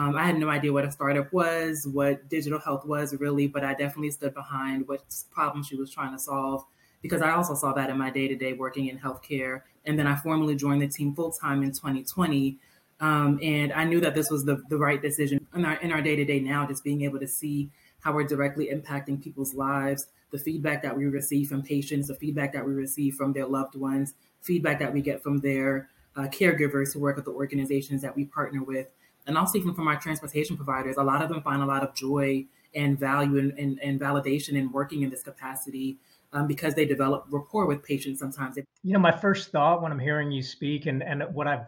Um, 0.00 0.16
I 0.16 0.24
had 0.24 0.38
no 0.38 0.48
idea 0.48 0.72
what 0.72 0.86
a 0.86 0.90
startup 0.90 1.30
was, 1.30 1.86
what 1.86 2.26
digital 2.30 2.58
health 2.58 2.86
was 2.86 3.14
really, 3.20 3.46
but 3.46 3.62
I 3.62 3.74
definitely 3.74 4.10
stood 4.12 4.32
behind 4.32 4.88
what 4.88 5.02
problem 5.30 5.62
she 5.62 5.76
was 5.76 5.90
trying 5.90 6.12
to 6.12 6.18
solve 6.18 6.64
because 7.02 7.20
I 7.20 7.32
also 7.32 7.54
saw 7.54 7.74
that 7.74 7.90
in 7.90 7.98
my 7.98 8.08
day 8.08 8.26
to 8.26 8.34
day 8.34 8.54
working 8.54 8.86
in 8.86 8.98
healthcare. 8.98 9.60
And 9.84 9.98
then 9.98 10.06
I 10.06 10.16
formally 10.16 10.56
joined 10.56 10.80
the 10.80 10.88
team 10.88 11.14
full 11.14 11.32
time 11.32 11.62
in 11.62 11.72
2020. 11.72 12.56
Um, 13.00 13.38
and 13.42 13.74
I 13.74 13.84
knew 13.84 14.00
that 14.00 14.14
this 14.14 14.30
was 14.30 14.46
the, 14.46 14.62
the 14.70 14.78
right 14.78 15.02
decision 15.02 15.46
in 15.54 15.66
our 15.66 15.74
in 15.80 15.92
our 15.92 16.00
day 16.00 16.16
to 16.16 16.24
day 16.24 16.40
now, 16.40 16.66
just 16.66 16.82
being 16.82 17.02
able 17.02 17.20
to 17.20 17.28
see 17.28 17.70
how 18.00 18.14
we're 18.14 18.24
directly 18.24 18.70
impacting 18.72 19.22
people's 19.22 19.52
lives, 19.52 20.06
the 20.30 20.38
feedback 20.38 20.82
that 20.82 20.96
we 20.96 21.04
receive 21.04 21.50
from 21.50 21.62
patients, 21.62 22.08
the 22.08 22.14
feedback 22.14 22.54
that 22.54 22.64
we 22.64 22.72
receive 22.72 23.16
from 23.16 23.34
their 23.34 23.46
loved 23.46 23.74
ones, 23.74 24.14
feedback 24.40 24.78
that 24.78 24.94
we 24.94 25.02
get 25.02 25.22
from 25.22 25.40
their 25.40 25.90
uh, 26.16 26.22
caregivers 26.28 26.94
who 26.94 27.00
work 27.00 27.18
at 27.18 27.26
the 27.26 27.30
organizations 27.30 28.00
that 28.00 28.16
we 28.16 28.24
partner 28.24 28.62
with, 28.62 28.88
and 29.26 29.36
also 29.36 29.58
even 29.58 29.74
from 29.74 29.88
our 29.88 29.98
transportation 29.98 30.56
providers. 30.56 30.96
A 30.96 31.02
lot 31.02 31.22
of 31.22 31.28
them 31.28 31.42
find 31.42 31.62
a 31.62 31.66
lot 31.66 31.82
of 31.82 31.94
joy 31.94 32.44
and 32.74 32.98
value 32.98 33.38
and, 33.38 33.58
and, 33.58 33.80
and 33.82 34.00
validation 34.00 34.54
in 34.54 34.70
working 34.72 35.02
in 35.02 35.10
this 35.10 35.22
capacity 35.22 35.98
um, 36.32 36.46
because 36.46 36.74
they 36.74 36.84
develop 36.84 37.26
rapport 37.30 37.66
with 37.66 37.82
patients 37.82 38.20
sometimes. 38.20 38.56
You 38.56 38.92
know, 38.92 38.98
my 38.98 39.12
first 39.12 39.50
thought 39.50 39.82
when 39.82 39.92
I'm 39.92 39.98
hearing 39.98 40.30
you 40.30 40.42
speak 40.42 40.86
and, 40.86 41.02
and 41.02 41.24
what 41.32 41.46
I've, 41.46 41.66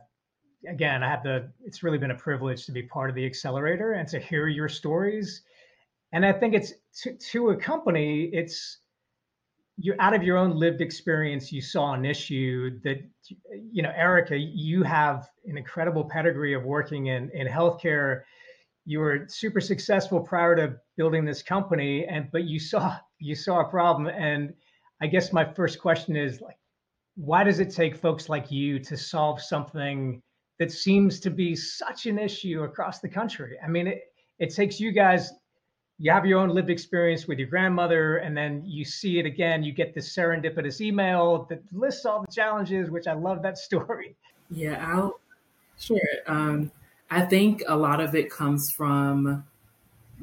again, 0.68 1.02
I 1.02 1.08
have 1.08 1.22
the, 1.22 1.50
it's 1.64 1.82
really 1.82 1.98
been 1.98 2.12
a 2.12 2.16
privilege 2.16 2.66
to 2.66 2.72
be 2.72 2.82
part 2.82 3.10
of 3.10 3.16
the 3.16 3.26
accelerator 3.26 3.92
and 3.92 4.08
to 4.08 4.20
hear 4.20 4.46
your 4.46 4.68
stories. 4.68 5.42
And 6.12 6.24
I 6.24 6.32
think 6.32 6.54
it's 6.54 6.74
to, 7.02 7.14
to 7.14 7.50
a 7.50 7.56
company, 7.56 8.30
it's, 8.32 8.78
you 9.78 9.94
out 9.98 10.14
of 10.14 10.22
your 10.22 10.36
own 10.36 10.56
lived 10.56 10.80
experience, 10.80 11.50
you 11.50 11.62
saw 11.62 11.94
an 11.94 12.04
issue 12.04 12.78
that, 12.84 12.98
you 13.70 13.82
know, 13.82 13.92
Erica, 13.96 14.36
you 14.36 14.82
have 14.82 15.28
an 15.46 15.56
incredible 15.56 16.04
pedigree 16.04 16.54
of 16.54 16.64
working 16.64 17.06
in, 17.06 17.30
in 17.32 17.46
healthcare. 17.46 18.22
You 18.84 19.00
were 19.00 19.26
super 19.28 19.60
successful 19.60 20.20
prior 20.20 20.56
to 20.56 20.76
building 20.96 21.24
this 21.24 21.42
company 21.42 22.06
and 22.06 22.28
but 22.32 22.44
you 22.44 22.60
saw 22.60 22.96
you 23.18 23.34
saw 23.34 23.60
a 23.60 23.68
problem 23.68 24.08
and 24.08 24.52
i 25.00 25.06
guess 25.06 25.32
my 25.32 25.44
first 25.44 25.80
question 25.80 26.16
is 26.16 26.40
like 26.40 26.56
why 27.16 27.44
does 27.44 27.60
it 27.60 27.70
take 27.70 27.96
folks 27.96 28.28
like 28.28 28.50
you 28.50 28.78
to 28.78 28.96
solve 28.96 29.40
something 29.40 30.20
that 30.58 30.70
seems 30.70 31.20
to 31.20 31.30
be 31.30 31.54
such 31.54 32.06
an 32.06 32.18
issue 32.18 32.62
across 32.62 33.00
the 33.00 33.08
country 33.08 33.56
i 33.64 33.68
mean 33.68 33.86
it, 33.86 34.02
it 34.38 34.54
takes 34.54 34.78
you 34.78 34.92
guys 34.92 35.32
you 36.02 36.10
have 36.10 36.26
your 36.26 36.40
own 36.40 36.50
lived 36.50 36.68
experience 36.68 37.26
with 37.26 37.38
your 37.38 37.48
grandmother 37.48 38.18
and 38.18 38.36
then 38.36 38.62
you 38.66 38.84
see 38.84 39.18
it 39.18 39.26
again 39.26 39.62
you 39.62 39.72
get 39.72 39.94
this 39.94 40.14
serendipitous 40.14 40.80
email 40.80 41.46
that 41.48 41.62
lists 41.72 42.04
all 42.04 42.20
the 42.20 42.32
challenges 42.32 42.90
which 42.90 43.06
i 43.06 43.12
love 43.12 43.40
that 43.42 43.56
story 43.68 44.14
yeah 44.50 44.84
i'll 44.92 45.18
sure 45.78 45.98
um, 46.26 46.70
i 47.10 47.20
think 47.20 47.62
a 47.68 47.76
lot 47.76 48.00
of 48.00 48.14
it 48.14 48.30
comes 48.30 48.70
from 48.76 49.44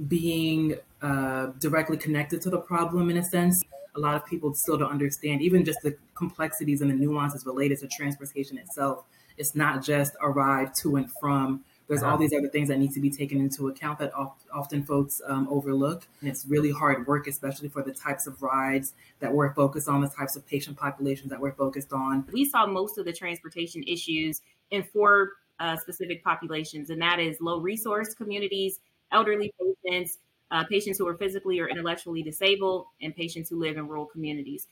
being 0.08 0.76
uh, 1.02 1.48
directly 1.60 1.98
connected 1.98 2.42
to 2.42 2.50
the 2.50 2.60
problem 2.60 3.10
in 3.10 3.18
a 3.18 3.24
sense. 3.24 3.64
A 3.96 4.00
lot 4.00 4.16
of 4.16 4.26
people 4.26 4.54
still 4.54 4.78
don't 4.78 4.92
understand 4.92 5.42
even 5.42 5.66
just 5.66 5.80
the 5.82 5.96
complexities 6.16 6.82
and 6.82 6.90
the 6.92 6.96
nuances 6.96 7.46
related 7.46 7.80
to 7.80 7.88
transportation 7.88 8.58
itself. 8.58 9.06
It's 9.38 9.56
not 9.56 9.84
just 9.84 10.14
a 10.22 10.30
ride 10.30 10.72
to 10.82 10.98
and 10.98 11.10
from. 11.20 11.64
There's 11.90 12.04
all 12.04 12.10
uh-huh. 12.10 12.18
these 12.18 12.34
other 12.34 12.50
things 12.50 12.68
that 12.68 12.78
need 12.78 12.94
to 12.94 13.00
be 13.00 13.10
taken 13.10 13.40
into 13.40 13.68
account 13.68 13.98
that 13.98 14.14
often 14.54 14.84
folks 14.84 15.24
um, 15.26 15.48
overlook. 15.50 16.08
And 16.22 16.30
it's 16.30 16.46
really 16.46 16.72
hard 16.72 17.08
work, 17.08 17.26
especially 17.26 17.68
for 17.68 17.82
the 17.82 17.92
types 17.92 18.28
of 18.28 18.44
rides 18.44 18.94
that 19.20 19.34
we're 19.34 19.52
focused 19.56 19.90
on, 19.90 20.00
the 20.00 20.08
types 20.08 20.36
of 20.36 20.46
patient 20.46 20.78
populations 20.78 21.32
that 21.32 21.40
we're 21.40 21.54
focused 21.54 21.92
on. 21.92 22.26
We 22.32 22.46
saw 22.46 22.68
most 22.68 23.00
of 23.00 23.06
the 23.06 23.12
transportation 23.12 23.82
issues 23.88 24.42
in 24.70 24.84
four 24.84 25.32
uh, 25.60 25.78
specific 25.78 26.24
populations, 26.24 26.92
and 26.92 27.02
that 27.02 27.20
is 27.20 27.42
low 27.42 27.60
resource 27.60 28.14
communities, 28.14 28.80
elderly 29.12 29.52
patients, 29.60 30.20
uh, 30.52 30.66
patients 30.66 31.00
who 31.00 31.08
are 31.08 31.18
physically 31.18 31.60
or 31.60 31.70
intellectually 31.70 32.22
disabled, 32.22 32.86
and 33.02 33.16
patients 33.16 33.50
who 33.50 33.60
live 33.60 33.78
in 33.78 33.88
rural 33.88 34.06
communities. 34.06 34.68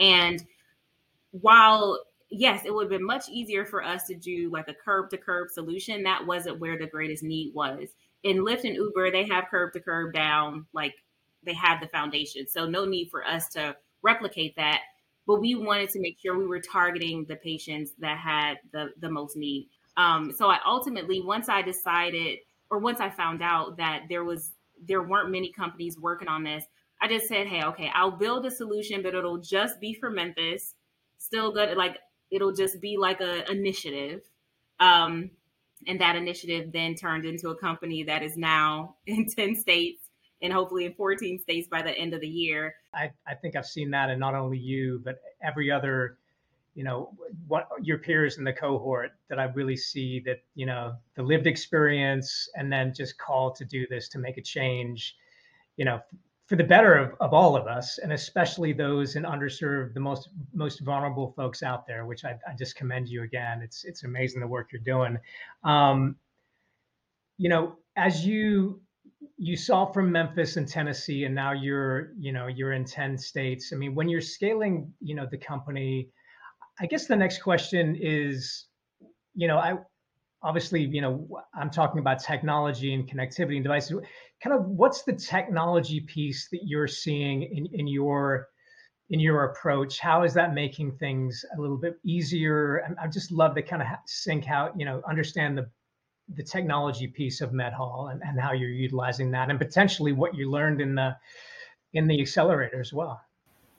And 0.00 0.44
while 1.30 2.00
yes, 2.30 2.62
it 2.64 2.74
would 2.74 2.84
have 2.84 2.90
been 2.90 3.06
much 3.06 3.28
easier 3.28 3.64
for 3.64 3.82
us 3.82 4.06
to 4.06 4.14
do 4.14 4.50
like 4.50 4.68
a 4.68 4.74
curb 4.74 5.10
to 5.10 5.18
curb 5.18 5.50
solution. 5.50 6.02
That 6.02 6.26
wasn't 6.26 6.60
where 6.60 6.78
the 6.78 6.86
greatest 6.86 7.22
need 7.22 7.52
was. 7.54 7.88
In 8.22 8.44
Lyft 8.44 8.64
and 8.64 8.74
Uber, 8.76 9.10
they 9.10 9.26
have 9.26 9.48
curb 9.50 9.72
to 9.72 9.80
curb 9.80 10.12
down, 10.12 10.66
like 10.72 10.94
they 11.44 11.54
have 11.54 11.80
the 11.80 11.88
foundation. 11.88 12.46
So 12.46 12.66
no 12.66 12.84
need 12.84 13.10
for 13.10 13.26
us 13.26 13.48
to 13.50 13.76
replicate 14.02 14.56
that. 14.56 14.80
But 15.26 15.40
we 15.40 15.54
wanted 15.54 15.90
to 15.90 16.00
make 16.00 16.18
sure 16.18 16.38
we 16.38 16.46
were 16.46 16.60
targeting 16.60 17.24
the 17.28 17.36
patients 17.36 17.92
that 17.98 18.18
had 18.18 18.58
the, 18.72 18.90
the 19.00 19.10
most 19.10 19.36
need. 19.36 19.68
Um, 19.96 20.32
so 20.32 20.48
I 20.48 20.58
ultimately, 20.66 21.20
once 21.20 21.48
I 21.48 21.62
decided 21.62 22.38
or 22.70 22.78
once 22.78 23.00
I 23.00 23.10
found 23.10 23.42
out 23.42 23.76
that 23.78 24.02
there 24.08 24.24
was 24.24 24.52
there 24.86 25.02
weren't 25.02 25.30
many 25.30 25.52
companies 25.52 25.98
working 25.98 26.28
on 26.28 26.42
this, 26.42 26.64
I 27.02 27.08
just 27.08 27.28
said, 27.28 27.46
hey, 27.46 27.64
okay, 27.64 27.90
I'll 27.94 28.10
build 28.10 28.46
a 28.46 28.50
solution, 28.50 29.02
but 29.02 29.14
it'll 29.14 29.38
just 29.38 29.80
be 29.80 29.94
for 29.94 30.10
Memphis. 30.10 30.74
Still 31.18 31.52
good, 31.52 31.76
like 31.76 31.98
it'll 32.30 32.52
just 32.52 32.80
be 32.80 32.96
like 32.96 33.20
a 33.20 33.50
initiative. 33.50 34.22
Um, 34.78 35.30
and 35.86 36.00
that 36.00 36.16
initiative 36.16 36.72
then 36.72 36.94
turned 36.94 37.24
into 37.24 37.48
a 37.48 37.56
company 37.56 38.02
that 38.04 38.22
is 38.22 38.36
now 38.36 38.96
in 39.06 39.26
10 39.26 39.56
states 39.56 40.04
and 40.42 40.52
hopefully 40.52 40.86
in 40.86 40.94
14 40.94 41.38
states 41.38 41.68
by 41.68 41.82
the 41.82 41.90
end 41.90 42.14
of 42.14 42.20
the 42.20 42.28
year. 42.28 42.74
I, 42.94 43.10
I 43.26 43.34
think 43.34 43.56
I've 43.56 43.66
seen 43.66 43.90
that, 43.90 44.10
and 44.10 44.18
not 44.18 44.34
only 44.34 44.58
you, 44.58 45.00
but 45.04 45.20
every 45.42 45.70
other 45.70 46.18
you 46.74 46.84
know 46.84 47.10
what 47.48 47.68
your 47.82 47.98
peers 47.98 48.38
in 48.38 48.44
the 48.44 48.52
cohort 48.52 49.10
that 49.28 49.38
i 49.40 49.44
really 49.44 49.76
see 49.76 50.22
that 50.24 50.38
you 50.54 50.66
know 50.66 50.94
the 51.16 51.22
lived 51.22 51.48
experience 51.48 52.48
and 52.54 52.72
then 52.72 52.94
just 52.94 53.18
call 53.18 53.52
to 53.52 53.64
do 53.64 53.86
this 53.90 54.08
to 54.08 54.18
make 54.18 54.38
a 54.38 54.42
change 54.42 55.16
you 55.76 55.84
know 55.84 56.00
for 56.50 56.56
the 56.56 56.64
better 56.64 56.96
of, 56.96 57.14
of 57.20 57.32
all 57.32 57.54
of 57.56 57.68
us 57.68 57.98
and 57.98 58.12
especially 58.12 58.72
those 58.72 59.14
in 59.14 59.22
underserved 59.22 59.94
the 59.94 60.00
most 60.00 60.30
most 60.52 60.80
vulnerable 60.80 61.32
folks 61.36 61.62
out 61.62 61.86
there 61.86 62.06
which 62.06 62.24
i, 62.24 62.32
I 62.44 62.56
just 62.58 62.74
commend 62.74 63.08
you 63.08 63.22
again. 63.22 63.62
It's 63.62 63.84
it's 63.84 64.02
amazing 64.02 64.40
the 64.40 64.48
work 64.48 64.70
you're 64.72 64.82
doing. 64.82 65.16
Um, 65.62 66.16
you 67.38 67.48
know 67.48 67.76
as 67.94 68.26
you 68.26 68.80
you 69.36 69.56
saw 69.56 69.86
from 69.86 70.10
memphis 70.10 70.56
and 70.56 70.66
tennessee 70.66 71.22
and 71.22 71.36
now 71.36 71.52
you're 71.52 72.12
you 72.18 72.32
know 72.32 72.48
you're 72.48 72.72
in 72.72 72.84
10 72.84 73.16
states. 73.16 73.72
I 73.72 73.76
mean 73.76 73.94
when 73.94 74.08
you're 74.08 74.20
scaling 74.20 74.92
you 75.00 75.14
know 75.14 75.28
the 75.30 75.38
company 75.38 76.10
I 76.80 76.86
guess 76.86 77.06
the 77.06 77.16
next 77.16 77.42
question 77.42 77.94
is, 78.00 78.66
you 79.34 79.46
know, 79.46 79.58
I 79.58 79.76
obviously, 80.42 80.84
you 80.84 81.00
know, 81.00 81.42
I'm 81.54 81.70
talking 81.70 81.98
about 82.00 82.22
technology 82.22 82.94
and 82.94 83.08
connectivity 83.08 83.56
and 83.56 83.62
devices. 83.62 84.00
Kind 84.42 84.56
of, 84.56 84.66
what's 84.66 85.02
the 85.02 85.12
technology 85.12 86.00
piece 86.00 86.48
that 86.50 86.60
you're 86.64 86.88
seeing 86.88 87.42
in 87.42 87.66
in 87.72 87.86
your 87.86 88.48
in 89.10 89.20
your 89.20 89.44
approach? 89.44 89.98
How 89.98 90.22
is 90.22 90.34
that 90.34 90.54
making 90.54 90.92
things 90.92 91.44
a 91.56 91.60
little 91.60 91.76
bit 91.76 91.98
easier? 92.04 92.96
I, 93.00 93.08
just 93.08 93.32
love 93.32 93.54
to 93.56 93.62
kind 93.62 93.82
of 93.82 93.88
sync 94.06 94.48
out, 94.48 94.78
you 94.78 94.84
know, 94.84 95.02
understand 95.08 95.58
the 95.58 95.68
the 96.36 96.44
technology 96.44 97.08
piece 97.08 97.40
of 97.40 97.50
MedHaul 97.50 98.12
and, 98.12 98.22
and 98.22 98.40
how 98.40 98.52
you're 98.52 98.70
utilizing 98.70 99.32
that, 99.32 99.50
and 99.50 99.58
potentially 99.58 100.12
what 100.12 100.34
you 100.34 100.50
learned 100.50 100.80
in 100.80 100.94
the 100.94 101.16
in 101.92 102.06
the 102.06 102.20
accelerator 102.20 102.80
as 102.80 102.92
well. 102.92 103.20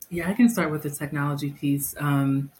Yeah, 0.09 0.29
I 0.29 0.33
can 0.33 0.49
start 0.49 0.69
with 0.69 0.83
the 0.83 0.89
technology 0.89 1.51
piece. 1.51 1.95
Um, 1.97 2.51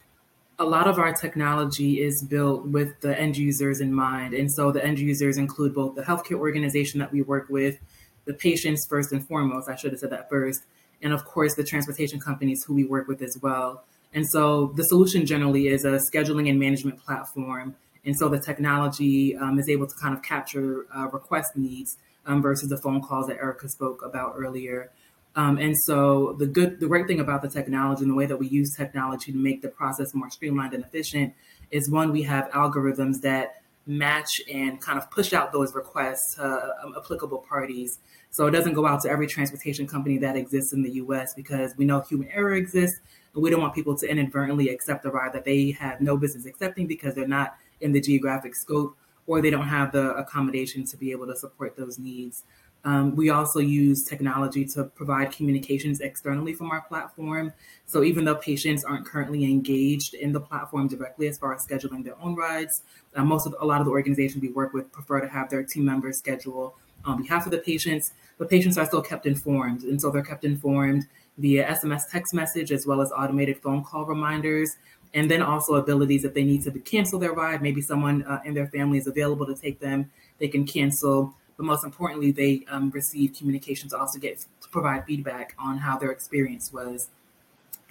a 0.62 0.65
lot 0.65 0.88
of 0.88 1.00
our 1.00 1.12
technology 1.12 2.01
is 2.01 2.24
built 2.30 2.68
with 2.68 3.00
the 3.01 3.20
end 3.20 3.36
users 3.36 3.82
in 3.82 3.91
mind. 3.91 4.36
And 4.36 4.51
so 4.51 4.72
the 4.72 4.84
end 4.86 5.00
users 5.00 5.38
include 5.38 5.74
both 5.74 5.96
the 5.96 6.03
healthcare 6.03 6.38
organization 6.38 7.00
that 7.00 7.12
we 7.12 7.24
work 7.24 7.50
with, 7.50 7.80
the 8.25 8.34
patients 8.36 8.86
first 8.88 9.12
and 9.12 9.27
foremost, 9.27 9.68
I 9.68 9.75
should 9.75 9.91
have 9.91 10.00
said 10.00 10.12
that 10.12 10.30
first, 10.30 10.62
and 11.01 11.13
of 11.13 11.25
course 11.25 11.56
the 11.56 11.63
transportation 11.63 12.20
companies 12.20 12.63
who 12.63 12.75
we 12.75 12.86
work 12.86 13.08
with 13.08 13.24
as 13.24 13.39
well. 13.41 13.84
And 14.13 14.30
so 14.30 14.72
the 14.75 14.84
solution 14.84 15.25
generally 15.25 15.68
is 15.68 15.84
a 15.84 16.00
scheduling 16.13 16.48
and 16.48 16.60
management 16.60 17.03
platform. 17.03 17.75
And 18.06 18.15
so 18.15 18.30
the 18.30 18.39
technology 18.39 19.36
um, 19.36 19.58
is 19.58 19.68
able 19.68 19.88
to 19.88 19.96
kind 20.00 20.13
of 20.13 20.22
capture 20.22 20.86
uh, 20.96 21.08
request 21.08 21.56
needs 21.56 21.98
um, 22.27 22.41
versus 22.44 22.70
the 22.70 22.77
phone 22.77 23.01
calls 23.01 23.27
that 23.27 23.38
Erica 23.38 23.68
spoke 23.68 24.06
about 24.06 24.36
earlier. 24.38 24.91
Um, 25.36 25.58
and 25.58 25.78
so 25.78 26.36
the 26.40 26.46
good, 26.46 26.80
the 26.80 26.88
great 26.88 27.08
thing 27.08 27.20
about 27.20 27.42
the 27.42 27.50
technology 27.50 28.02
and 28.02 28.12
the 28.12 28.16
way 28.16 28.26
that 28.26 28.38
we 28.38 28.48
use 28.48 28.76
technology 28.76 29.32
to 29.32 29.38
make 29.38 29.62
the 29.62 29.70
process 29.70 30.14
more 30.14 30.30
streamlined 30.30 30.74
and 30.74 30.84
efficient 30.84 31.34
is 31.70 31.90
one, 31.90 32.12
we 32.12 32.24
have 32.24 32.50
algorithms 32.52 33.22
that 33.22 33.62
match 33.86 34.42
and 34.52 34.80
kind 34.82 34.98
of 34.98 35.10
push 35.10 35.34
out 35.34 35.52
those 35.52 35.74
requests 35.74 36.36
to 36.36 36.76
um, 36.84 36.94
applicable 36.98 37.40
parties. 37.40 38.00
So 38.30 38.46
it 38.48 38.52
doesn't 38.52 38.74
go 38.74 38.86
out 38.86 39.02
to 39.04 39.10
every 39.10 39.28
transportation 39.28 39.88
company 39.88 40.18
that 40.20 40.36
exists 40.36 40.74
in 40.74 40.84
the 40.84 40.92
US 40.94 41.34
because 41.34 41.74
we 41.78 41.86
know 41.86 42.02
human 42.02 42.28
error 42.30 42.54
exists. 42.54 43.00
And 43.34 43.42
we 43.42 43.50
don't 43.50 43.62
want 43.62 43.74
people 43.74 43.98
to 43.98 44.10
inadvertently 44.10 44.70
accept 44.70 45.06
a 45.06 45.10
ride 45.10 45.34
that 45.34 45.46
they 45.46 45.72
have 45.72 46.02
no 46.02 46.18
business 46.18 46.46
accepting 46.46 46.88
because 46.88 47.16
they're 47.16 47.28
not 47.28 47.56
in 47.80 47.94
the 47.94 48.02
geographic 48.02 48.56
scope 48.56 48.98
or 49.26 49.42
they 49.42 49.50
don't 49.50 49.68
have 49.68 49.92
the 49.92 50.14
accommodation 50.16 50.86
to 50.86 50.98
be 50.98 51.12
able 51.12 51.28
to 51.28 51.36
support 51.36 51.78
those 51.78 51.98
needs. 51.98 52.44
Um, 52.84 53.16
we 53.16 53.30
also 53.30 53.60
use 53.60 54.04
technology 54.04 54.66
to 54.66 54.86
provide 54.86 55.32
communications 55.32 56.00
externally 56.00 56.54
from 56.54 56.72
our 56.72 56.82
platform. 56.82 57.54
So 57.86 58.04
even 58.04 58.26
though 58.26 58.36
patients 58.36 58.84
aren't 58.84 59.06
currently 59.06 59.44
engaged 59.44 60.14
in 60.16 60.32
the 60.32 60.40
platform 60.40 60.88
directly 60.88 61.28
as 61.28 61.38
far 61.38 61.54
as 61.54 61.66
scheduling 61.66 62.04
their 62.04 62.20
own 62.20 62.36
rides, 62.36 62.82
uh, 63.16 63.24
most 63.24 63.46
of 63.46 63.56
a 63.60 63.66
lot 63.66 63.82
of 63.82 63.86
the 63.86 63.92
organizations 63.92 64.42
we 64.42 64.50
work 64.50 64.74
with 64.74 64.92
prefer 64.92 65.22
to 65.22 65.28
have 65.28 65.50
their 65.50 65.64
team 65.64 65.86
members 65.86 66.18
schedule 66.18 66.76
on 67.06 67.22
behalf 67.22 67.46
of 67.46 67.52
the 67.52 67.60
patients. 67.60 68.14
But 68.38 68.50
patients 68.50 68.78
are 68.78 68.86
still 68.86 69.04
kept 69.04 69.28
informed, 69.28 69.84
and 69.84 70.02
so 70.02 70.10
they're 70.10 70.24
kept 70.24 70.44
informed 70.44 71.06
via 71.38 71.68
SMS 71.68 72.10
text 72.10 72.34
message 72.34 72.72
as 72.72 72.88
well 72.88 73.02
as 73.02 73.12
automated 73.12 73.58
phone 73.62 73.84
call 73.84 74.06
reminders. 74.06 74.78
And 75.14 75.30
then 75.30 75.42
also 75.42 75.76
abilities 75.76 76.24
if 76.24 76.34
they 76.34 76.44
need 76.44 76.64
to 76.64 76.72
cancel 76.80 77.20
their 77.20 77.34
ride, 77.34 77.62
maybe 77.62 77.82
someone 77.82 78.24
uh, 78.24 78.40
in 78.46 78.54
their 78.54 78.68
family 78.68 78.98
is 78.98 79.08
available 79.08 79.46
to 79.46 79.56
take 79.56 79.80
them, 79.80 80.10
they 80.40 80.48
can 80.48 80.66
cancel 80.66 81.36
but 81.62 81.68
most 81.68 81.86
importantly, 81.86 82.32
they 82.32 82.65
um, 82.72 82.89
receive 82.89 83.36
communication 83.38 83.88
to 83.88 83.96
also 83.96 84.18
get 84.18 84.39
to 84.39 84.70
provide 84.70 85.06
feedback 85.06 85.53
on 85.60 85.77
how 85.77 85.96
their 85.96 86.10
experience 86.10 86.74
was. 86.74 87.10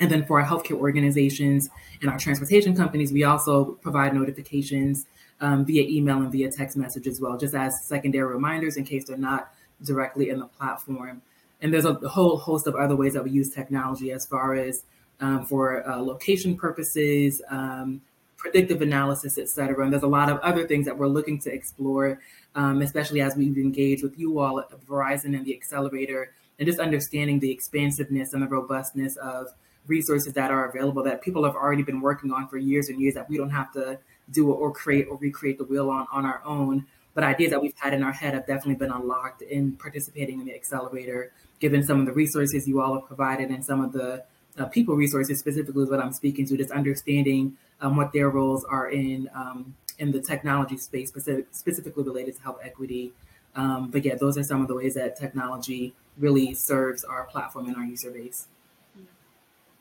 And 0.00 0.10
then 0.10 0.26
for 0.26 0.40
our 0.40 0.46
healthcare 0.46 0.76
organizations 0.76 1.70
and 2.02 2.10
our 2.10 2.18
transportation 2.18 2.74
companies, 2.74 3.12
we 3.12 3.22
also 3.22 3.78
provide 3.80 4.12
notifications 4.12 5.06
um, 5.40 5.64
via 5.64 5.82
email 5.82 6.16
and 6.16 6.32
via 6.32 6.50
text 6.50 6.76
message 6.76 7.06
as 7.06 7.20
well, 7.20 7.38
just 7.38 7.54
as 7.54 7.84
secondary 7.84 8.34
reminders 8.34 8.76
in 8.76 8.84
case 8.84 9.04
they're 9.06 9.16
not 9.16 9.52
directly 9.84 10.30
in 10.30 10.40
the 10.40 10.46
platform. 10.46 11.22
And 11.60 11.72
there's 11.72 11.84
a 11.84 11.94
whole 12.08 12.38
host 12.38 12.66
of 12.66 12.74
other 12.74 12.96
ways 12.96 13.12
that 13.14 13.22
we 13.22 13.30
use 13.30 13.50
technology 13.50 14.10
as 14.10 14.26
far 14.26 14.54
as 14.54 14.82
um, 15.20 15.46
for 15.46 15.88
uh, 15.88 15.98
location 15.98 16.56
purposes, 16.56 17.40
um, 17.48 18.00
predictive 18.40 18.80
analysis, 18.80 19.32
et 19.38 19.48
cetera. 19.48 19.80
And 19.84 19.92
there's 19.92 20.08
a 20.12 20.14
lot 20.20 20.28
of 20.32 20.38
other 20.40 20.64
things 20.66 20.86
that 20.86 20.96
we're 20.98 21.14
looking 21.18 21.38
to 21.44 21.50
explore, 21.58 22.08
um, 22.54 22.76
especially 22.88 23.20
as 23.20 23.36
we've 23.36 23.58
engaged 23.68 24.02
with 24.02 24.18
you 24.18 24.38
all 24.40 24.58
at 24.60 24.68
Verizon 24.86 25.36
and 25.36 25.44
the 25.44 25.54
accelerator, 25.54 26.22
and 26.58 26.66
just 26.66 26.80
understanding 26.80 27.38
the 27.38 27.52
expansiveness 27.52 28.32
and 28.32 28.42
the 28.42 28.48
robustness 28.58 29.16
of 29.16 29.48
resources 29.86 30.32
that 30.34 30.50
are 30.50 30.64
available 30.70 31.02
that 31.04 31.22
people 31.26 31.44
have 31.44 31.54
already 31.54 31.82
been 31.82 32.00
working 32.00 32.30
on 32.32 32.48
for 32.48 32.58
years 32.58 32.88
and 32.88 33.00
years 33.00 33.14
that 33.14 33.28
we 33.30 33.36
don't 33.36 33.50
have 33.60 33.70
to 33.72 33.98
do 34.30 34.50
or 34.50 34.70
create 34.72 35.06
or 35.10 35.16
recreate 35.16 35.58
the 35.58 35.64
wheel 35.64 35.88
on 35.90 36.06
on 36.12 36.24
our 36.24 36.40
own. 36.44 36.86
But 37.14 37.24
ideas 37.24 37.50
that 37.50 37.60
we've 37.60 37.74
had 37.76 37.92
in 37.92 38.02
our 38.02 38.12
head 38.12 38.34
have 38.34 38.46
definitely 38.46 38.76
been 38.76 38.92
unlocked 38.92 39.42
in 39.42 39.72
participating 39.72 40.40
in 40.40 40.46
the 40.46 40.54
accelerator, 40.54 41.32
given 41.58 41.82
some 41.82 41.98
of 42.00 42.06
the 42.06 42.12
resources 42.12 42.68
you 42.68 42.80
all 42.80 42.94
have 42.94 43.06
provided 43.06 43.50
and 43.50 43.64
some 43.64 43.80
of 43.82 43.92
the 43.92 44.24
uh, 44.58 44.66
people 44.66 44.96
resources 44.96 45.38
specifically 45.38 45.84
is 45.84 45.90
what 45.90 46.00
I'm 46.00 46.12
speaking 46.12 46.46
to, 46.46 46.56
just 46.56 46.70
understanding 46.70 47.56
um, 47.80 47.96
what 47.96 48.12
their 48.12 48.30
roles 48.30 48.64
are 48.64 48.90
in 48.90 49.30
um, 49.34 49.74
in 49.98 50.10
the 50.12 50.20
technology 50.20 50.76
space, 50.78 51.08
specific, 51.08 51.46
specifically 51.52 52.02
related 52.02 52.36
to 52.36 52.42
health 52.42 52.58
equity. 52.64 53.12
Um, 53.54 53.90
but 53.90 54.04
yeah, 54.04 54.14
those 54.14 54.38
are 54.38 54.42
some 54.42 54.62
of 54.62 54.68
the 54.68 54.74
ways 54.74 54.94
that 54.94 55.16
technology 55.16 55.94
really 56.16 56.54
serves 56.54 57.04
our 57.04 57.24
platform 57.24 57.66
and 57.66 57.76
our 57.76 57.84
user 57.84 58.10
base. 58.10 58.46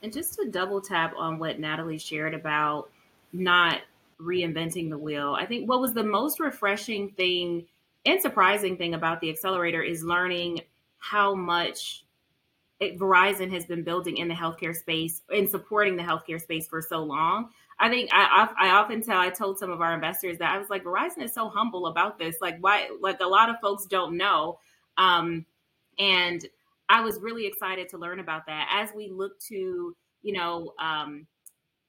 And 0.01 0.13
just 0.13 0.35
to 0.35 0.49
double 0.49 0.81
tap 0.81 1.13
on 1.17 1.39
what 1.39 1.59
Nathalie 1.59 1.97
shared 1.97 2.33
about 2.33 2.89
not 3.33 3.81
reinventing 4.19 4.89
the 4.89 4.97
wheel, 4.97 5.35
I 5.37 5.45
think 5.45 5.69
what 5.69 5.81
was 5.81 5.93
the 5.93 6.03
most 6.03 6.39
refreshing 6.39 7.09
thing 7.11 7.65
and 8.05 8.21
surprising 8.21 8.77
thing 8.77 8.93
about 8.93 9.21
the 9.21 9.29
accelerator 9.29 9.81
is 9.81 10.03
learning 10.03 10.61
how 10.99 11.35
much 11.35 12.03
it, 12.79 12.97
Verizon 12.97 13.51
has 13.51 13.65
been 13.65 13.83
building 13.83 14.17
in 14.17 14.27
the 14.27 14.33
healthcare 14.33 14.75
space 14.75 15.21
and 15.29 15.49
supporting 15.49 15.95
the 15.95 16.03
healthcare 16.03 16.41
space 16.41 16.67
for 16.67 16.81
so 16.81 17.03
long. 17.03 17.49
I 17.79 17.89
think 17.89 18.09
I, 18.11 18.49
I, 18.59 18.69
often 18.71 19.01
tell 19.01 19.19
I 19.19 19.29
told 19.29 19.57
some 19.57 19.71
of 19.71 19.81
our 19.81 19.93
investors 19.93 20.37
that 20.39 20.53
I 20.53 20.57
was 20.57 20.69
like 20.69 20.83
Verizon 20.83 21.23
is 21.23 21.33
so 21.33 21.49
humble 21.49 21.87
about 21.87 22.19
this. 22.19 22.37
Like 22.41 22.57
why 22.59 22.89
like 23.01 23.19
a 23.21 23.27
lot 23.27 23.49
of 23.49 23.55
folks 23.61 23.85
don't 23.85 24.17
know. 24.17 24.59
Um, 24.97 25.45
and 25.97 26.45
I 26.89 27.01
was 27.01 27.19
really 27.21 27.45
excited 27.45 27.87
to 27.89 27.97
learn 27.97 28.19
about 28.19 28.45
that 28.47 28.69
as 28.73 28.93
we 28.95 29.09
look 29.09 29.39
to 29.47 29.95
you 30.21 30.33
know 30.33 30.73
um, 30.79 31.25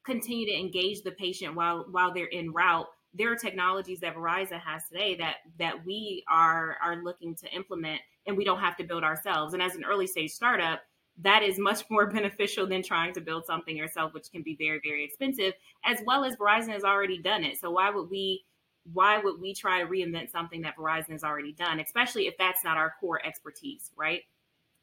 continue 0.05 0.47
to 0.47 0.55
engage 0.55 1.03
the 1.03 1.13
patient 1.13 1.55
while 1.55 1.87
while 1.91 2.13
they're 2.13 2.33
en 2.33 2.53
route. 2.53 2.87
There 3.15 3.33
are 3.33 3.37
technologies 3.37 4.01
that 4.01 4.15
Verizon 4.15 4.61
has 4.61 4.85
today 4.91 5.17
that 5.17 5.37
that 5.59 5.85
we 5.85 6.25
are 6.29 6.77
are 6.83 7.03
looking 7.03 7.35
to 7.37 7.53
implement, 7.53 8.01
and 8.27 8.37
we 8.37 8.45
don't 8.45 8.61
have 8.61 8.77
to 8.77 8.85
build 8.85 9.03
ourselves. 9.03 9.55
And 9.55 9.63
as 9.63 9.75
an 9.75 9.85
early 9.85 10.07
stage 10.07 10.31
startup, 10.31 10.81
that 11.23 11.43
is 11.43 11.59
much 11.59 11.83
more 11.91 12.07
beneficial 12.07 12.67
than 12.67 12.83
trying 12.83 13.13
to 13.15 13.21
build 13.21 13.45
something 13.47 13.77
yourself, 13.77 14.15
which 14.15 14.31
can 14.31 14.43
be 14.43 14.57
very, 14.57 14.81
very 14.83 15.05
expensive, 15.05 15.55
as 15.85 15.99
well 16.07 16.25
as 16.25 16.37
Verizon 16.37 16.71
has 16.71 16.85
already 16.85 17.19
done 17.21 17.45
it. 17.45 17.59
So 17.59 17.71
why 17.71 17.91
would 17.91 18.11
we 18.11 18.45
why 18.93 19.19
would 19.19 19.41
we 19.41 19.55
try 19.55 19.81
to 19.81 19.87
reinvent 19.87 20.31
something 20.31 20.63
that 20.63 20.77
Verizon 20.77 21.11
has 21.11 21.23
already 21.23 21.53
done, 21.53 21.81
especially 21.81 22.27
if 22.27 22.37
that's 22.39 22.65
not 22.65 22.77
our 22.77 22.95
core 23.01 23.25
expertise, 23.25 23.91
right? 23.97 24.23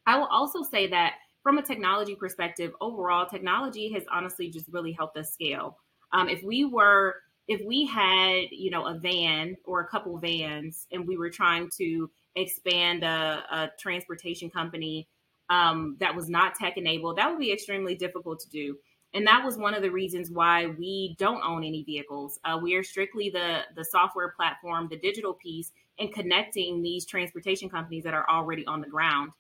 I 0.06 0.18
will 0.18 0.28
also 0.28 0.64
say 0.64 0.88
that 0.88 1.16
from 1.44 1.58
a 1.58 1.64
technology 1.64 2.16
perspective, 2.16 2.74
overall, 2.80 3.26
technology 3.26 3.92
has 3.94 4.04
honestly 4.12 4.50
just 4.50 4.68
really 4.70 4.92
helped 4.92 5.18
us 5.18 5.34
scale. 5.34 5.78
Um, 6.12 6.30
if 6.30 6.44
we 6.44 6.64
were 6.66 7.16
if 7.48 7.62
we 7.66 7.86
had 7.86 8.46
you 8.52 8.70
know 8.70 8.86
a 8.86 8.98
van 8.98 9.56
or 9.64 9.82
a 9.82 9.88
couple 9.88 10.18
vans 10.18 10.88
and 10.92 11.08
we 11.08 11.18
were 11.18 11.30
trying 11.30 11.70
to 11.78 12.10
expand 12.36 13.04
a, 13.04 13.44
a 13.52 13.72
transportation 13.80 14.50
company 14.50 15.08
um, 15.50 15.96
that 16.00 16.16
was 16.16 16.30
not 16.30 16.56
tech 16.56 16.78
enabled, 16.78 17.18
that 17.18 17.30
would 17.30 17.40
be 17.40 17.52
extremely 17.52 17.96
difficult 17.96 18.40
to 18.42 18.50
do. 18.50 18.78
And 19.14 19.26
that 19.26 19.44
was 19.44 19.58
one 19.58 19.74
of 19.74 19.82
the 19.82 19.90
reasons 19.90 20.30
why 20.30 20.68
we 20.68 21.16
don't 21.18 21.42
own 21.42 21.64
any 21.64 21.84
vehicles. 21.84 22.40
Uh, 22.44 22.60
we 22.62 22.76
are 22.76 22.84
strictly 22.84 23.30
the 23.30 23.62
the 23.76 23.86
software 23.86 24.30
platform, 24.30 24.88
the 24.90 24.98
digital 25.00 25.34
piece, 25.34 25.72
and 25.98 26.14
connecting 26.14 26.82
these 26.82 27.06
transportation 27.06 27.70
companies 27.70 28.04
that 28.04 28.14
are 28.14 28.30
already 28.30 28.66
on 28.66 28.82
the 28.82 28.88
ground. 28.88 29.32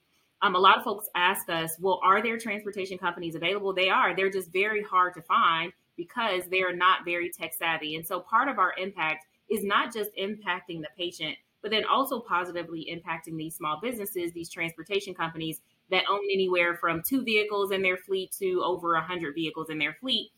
Um, 0.41 0.55
a 0.55 0.59
lot 0.59 0.77
of 0.77 0.83
folks 0.83 1.09
ask 1.15 1.49
us, 1.49 1.75
well, 1.79 1.99
are 2.03 2.21
there 2.21 2.37
transportation 2.37 2.99
companies 2.99 3.33
available? 3.33 3.73
They 3.73 3.89
are. 3.89 4.15
They're 4.15 4.29
just 4.29 4.53
very 4.53 4.83
hard 4.83 5.15
to 5.15 5.21
find 5.23 5.73
because 5.97 6.43
they 6.49 6.61
are 6.61 6.75
not 6.75 7.03
very 7.03 7.29
tech 7.29 7.53
savvy. 7.53 7.95
And 7.95 8.05
so 8.05 8.19
part 8.19 8.47
of 8.47 8.59
our 8.59 8.73
impact 8.77 9.25
is 9.49 9.63
not 9.63 9.93
just 9.93 10.11
impacting 10.15 10.81
the 10.81 10.89
patient, 10.97 11.35
but 11.61 11.71
then 11.71 11.83
also 11.85 12.19
positively 12.19 12.87
impacting 12.91 13.37
these 13.37 13.55
small 13.55 13.79
businesses, 13.81 14.31
these 14.31 14.49
transportation 14.49 15.13
companies 15.13 15.61
that 15.89 16.03
own 16.09 16.21
anywhere 16.31 16.75
from 16.75 17.01
two 17.01 17.23
vehicles 17.23 17.71
in 17.71 17.81
their 17.81 17.97
fleet 17.97 18.31
to 18.39 18.61
over 18.63 18.93
100 18.93 19.33
vehicles 19.33 19.69
in 19.69 19.79
their 19.79 19.93
fleet, 19.99 20.31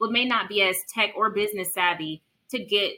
but 0.00 0.12
may 0.12 0.24
not 0.24 0.48
be 0.48 0.62
as 0.62 0.76
tech 0.88 1.10
or 1.16 1.30
business 1.30 1.72
savvy 1.72 2.22
to 2.48 2.62
get 2.64 2.94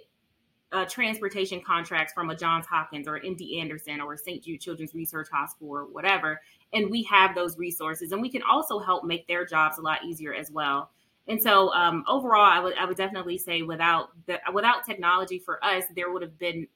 uh, 0.73 0.85
transportation 0.87 1.61
contracts 1.61 2.13
from 2.13 2.31
a 2.31 2.37
Johns 2.37 2.67
Hopkins 2.67 3.07
or 3.07 3.21
MD 3.21 3.61
Anderson 3.61 4.01
or 4.01 4.17
St. 4.17 4.43
Jude 4.43 4.61
Children's 4.61 4.95
Research 4.95 5.29
Hospital 5.33 5.69
or 5.69 5.85
whatever. 5.85 6.41
And 6.73 6.91
we 6.91 7.05
have 7.05 7.35
those 7.35 7.57
resources, 7.57 8.11
and 8.11 8.21
we 8.21 8.31
can 8.31 8.43
also 8.43 8.81
help 8.81 9.05
make 9.05 9.29
their 9.29 9.47
jobs 9.47 9.79
a 9.79 9.83
lot 9.83 10.05
easier 10.05 10.35
as 10.35 10.51
well. 10.51 10.91
And 11.27 11.41
so, 11.41 11.73
um, 11.73 12.05
overall, 12.07 12.45
I 12.45 12.61
would 12.61 12.75
I 12.77 12.85
would 12.85 12.97
definitely 12.97 13.39
say 13.39 13.63
without 13.63 14.11
the 14.27 14.39
without 14.53 14.85
technology 14.85 15.39
for 15.39 15.65
us, 15.65 15.85
there 15.97 16.13
would 16.13 16.23
have 16.23 16.39
been 16.39 16.67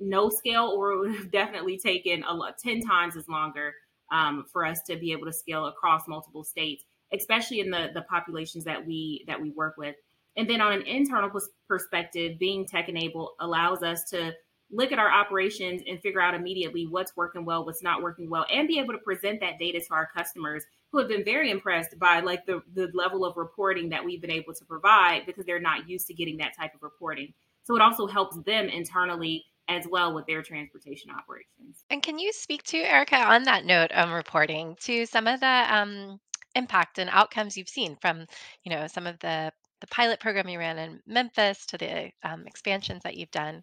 no 0.00 0.30
scale, 0.30 0.72
or 0.76 0.92
it 0.92 0.98
would 0.98 1.14
have 1.14 1.30
definitely 1.30 1.78
taken 1.78 2.24
a 2.24 2.34
lot 2.34 2.58
ten 2.58 2.80
times 2.80 3.16
as 3.16 3.28
longer 3.28 3.74
um, 4.10 4.44
for 4.52 4.64
us 4.64 4.82
to 4.82 4.96
be 4.96 5.12
able 5.12 5.26
to 5.26 5.32
scale 5.32 5.66
across 5.66 6.08
multiple 6.08 6.42
states, 6.42 6.84
especially 7.14 7.60
in 7.60 7.70
the 7.70 7.90
the 7.94 8.02
populations 8.02 8.64
that 8.64 8.84
we 8.84 9.24
that 9.28 9.40
we 9.40 9.50
work 9.50 9.76
with. 9.76 9.94
And 10.36 10.48
then 10.48 10.60
on 10.60 10.72
an 10.72 10.82
internal 10.82 11.30
perspective, 11.68 12.38
being 12.38 12.66
tech 12.66 12.88
enabled 12.88 13.30
allows 13.40 13.82
us 13.82 14.04
to 14.10 14.32
look 14.70 14.92
at 14.92 14.98
our 14.98 15.10
operations 15.10 15.82
and 15.88 16.00
figure 16.00 16.20
out 16.20 16.34
immediately 16.34 16.86
what's 16.86 17.16
working 17.16 17.44
well, 17.44 17.64
what's 17.64 17.82
not 17.82 18.02
working 18.02 18.28
well, 18.28 18.46
and 18.52 18.68
be 18.68 18.78
able 18.78 18.92
to 18.92 18.98
present 18.98 19.40
that 19.40 19.58
data 19.58 19.80
to 19.80 19.94
our 19.94 20.08
customers 20.14 20.64
who 20.92 20.98
have 20.98 21.08
been 21.08 21.24
very 21.24 21.50
impressed 21.50 21.98
by 21.98 22.20
like 22.20 22.44
the, 22.46 22.62
the 22.74 22.90
level 22.94 23.24
of 23.24 23.36
reporting 23.36 23.88
that 23.88 24.04
we've 24.04 24.20
been 24.20 24.30
able 24.30 24.54
to 24.54 24.64
provide 24.64 25.24
because 25.26 25.46
they're 25.46 25.60
not 25.60 25.88
used 25.88 26.06
to 26.06 26.14
getting 26.14 26.36
that 26.38 26.56
type 26.56 26.74
of 26.74 26.82
reporting. 26.82 27.32
So 27.64 27.76
it 27.76 27.82
also 27.82 28.06
helps 28.06 28.36
them 28.44 28.68
internally 28.68 29.44
as 29.68 29.86
well 29.90 30.14
with 30.14 30.26
their 30.26 30.42
transportation 30.42 31.10
operations. 31.10 31.84
And 31.90 32.02
can 32.02 32.18
you 32.18 32.32
speak 32.32 32.62
to 32.64 32.78
Erica 32.78 33.16
on 33.16 33.42
that 33.44 33.66
note 33.66 33.90
of 33.92 34.10
reporting 34.10 34.76
to 34.80 35.04
some 35.04 35.26
of 35.26 35.40
the 35.40 35.66
um, 35.68 36.18
impact 36.54 36.98
and 36.98 37.10
outcomes 37.10 37.56
you've 37.56 37.68
seen 37.68 37.96
from, 38.00 38.26
you 38.64 38.70
know, 38.70 38.86
some 38.86 39.06
of 39.06 39.18
the 39.20 39.52
the 39.80 39.86
pilot 39.86 40.18
program 40.18 40.48
you 40.48 40.58
ran 40.58 40.78
in 40.78 41.00
Memphis 41.06 41.64
to 41.66 41.78
the 41.78 42.10
um, 42.24 42.44
expansions 42.46 43.02
that 43.04 43.16
you've 43.16 43.30
done 43.30 43.62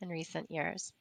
in 0.00 0.08
recent 0.08 0.50
years? 0.50 0.92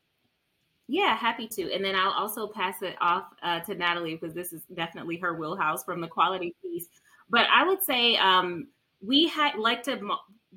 Yeah, 0.87 1.17
happy 1.17 1.47
to. 1.49 1.73
And 1.73 1.83
then 1.83 1.95
I'll 1.95 2.11
also 2.11 2.47
pass 2.47 2.81
it 2.81 2.95
off 3.01 3.25
uh, 3.43 3.59
to 3.61 3.75
Nathalie 3.75 4.15
because 4.15 4.33
this 4.33 4.53
is 4.53 4.63
definitely 4.73 5.17
her 5.17 5.33
wheelhouse 5.33 5.83
from 5.83 5.99
the 5.99 6.07
quality 6.07 6.55
piece. 6.61 6.87
But 7.29 7.45
I 7.53 7.67
would 7.67 7.83
say 7.83 8.15
um, 8.15 8.67
we 9.01 9.27
had 9.27 9.57
like 9.57 9.83
to 9.83 9.99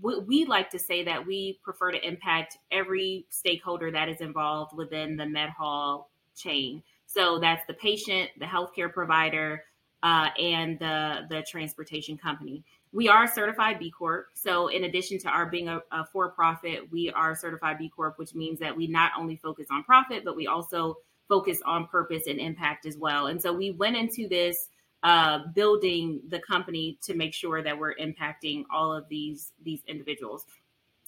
we 0.02 0.44
like 0.46 0.70
to 0.70 0.78
say 0.78 1.04
that 1.04 1.26
we 1.26 1.58
prefer 1.62 1.90
to 1.90 2.06
impact 2.06 2.56
every 2.70 3.26
stakeholder 3.28 3.90
that 3.90 4.08
is 4.08 4.20
involved 4.20 4.74
within 4.76 5.16
the 5.16 5.24
MedHaul 5.24 6.04
chain. 6.36 6.82
So 7.06 7.38
that's 7.40 7.66
the 7.66 7.74
patient, 7.74 8.30
the 8.38 8.46
healthcare 8.46 8.92
provider, 8.92 9.64
uh, 10.02 10.28
and 10.38 10.78
the 10.78 11.26
the 11.28 11.42
transportation 11.50 12.16
company. 12.16 12.64
We 12.92 13.08
are 13.08 13.32
certified 13.32 13.78
B 13.78 13.90
Corp. 13.90 14.30
So 14.34 14.68
in 14.68 14.84
addition 14.84 15.18
to 15.20 15.28
our 15.28 15.46
being 15.46 15.68
a, 15.68 15.80
a 15.92 16.04
for 16.12 16.30
profit, 16.30 16.90
we 16.90 17.10
are 17.10 17.36
certified 17.36 17.78
B 17.78 17.88
Corp, 17.88 18.18
which 18.18 18.34
means 18.34 18.58
that 18.58 18.76
we 18.76 18.86
not 18.86 19.12
only 19.18 19.36
focus 19.36 19.68
on 19.70 19.84
profit, 19.84 20.24
but 20.24 20.34
we 20.34 20.46
also 20.46 20.96
focus 21.28 21.58
on 21.64 21.86
purpose 21.86 22.24
and 22.26 22.40
impact 22.40 22.86
as 22.86 22.96
well. 22.96 23.28
And 23.28 23.40
so 23.40 23.52
we 23.52 23.70
went 23.70 23.96
into 23.96 24.28
this 24.28 24.68
uh, 25.04 25.46
building 25.54 26.20
the 26.28 26.40
company 26.40 26.98
to 27.02 27.14
make 27.14 27.32
sure 27.32 27.62
that 27.62 27.78
we're 27.78 27.94
impacting 27.94 28.64
all 28.72 28.92
of 28.92 29.08
these 29.08 29.52
these 29.62 29.80
individuals. 29.86 30.44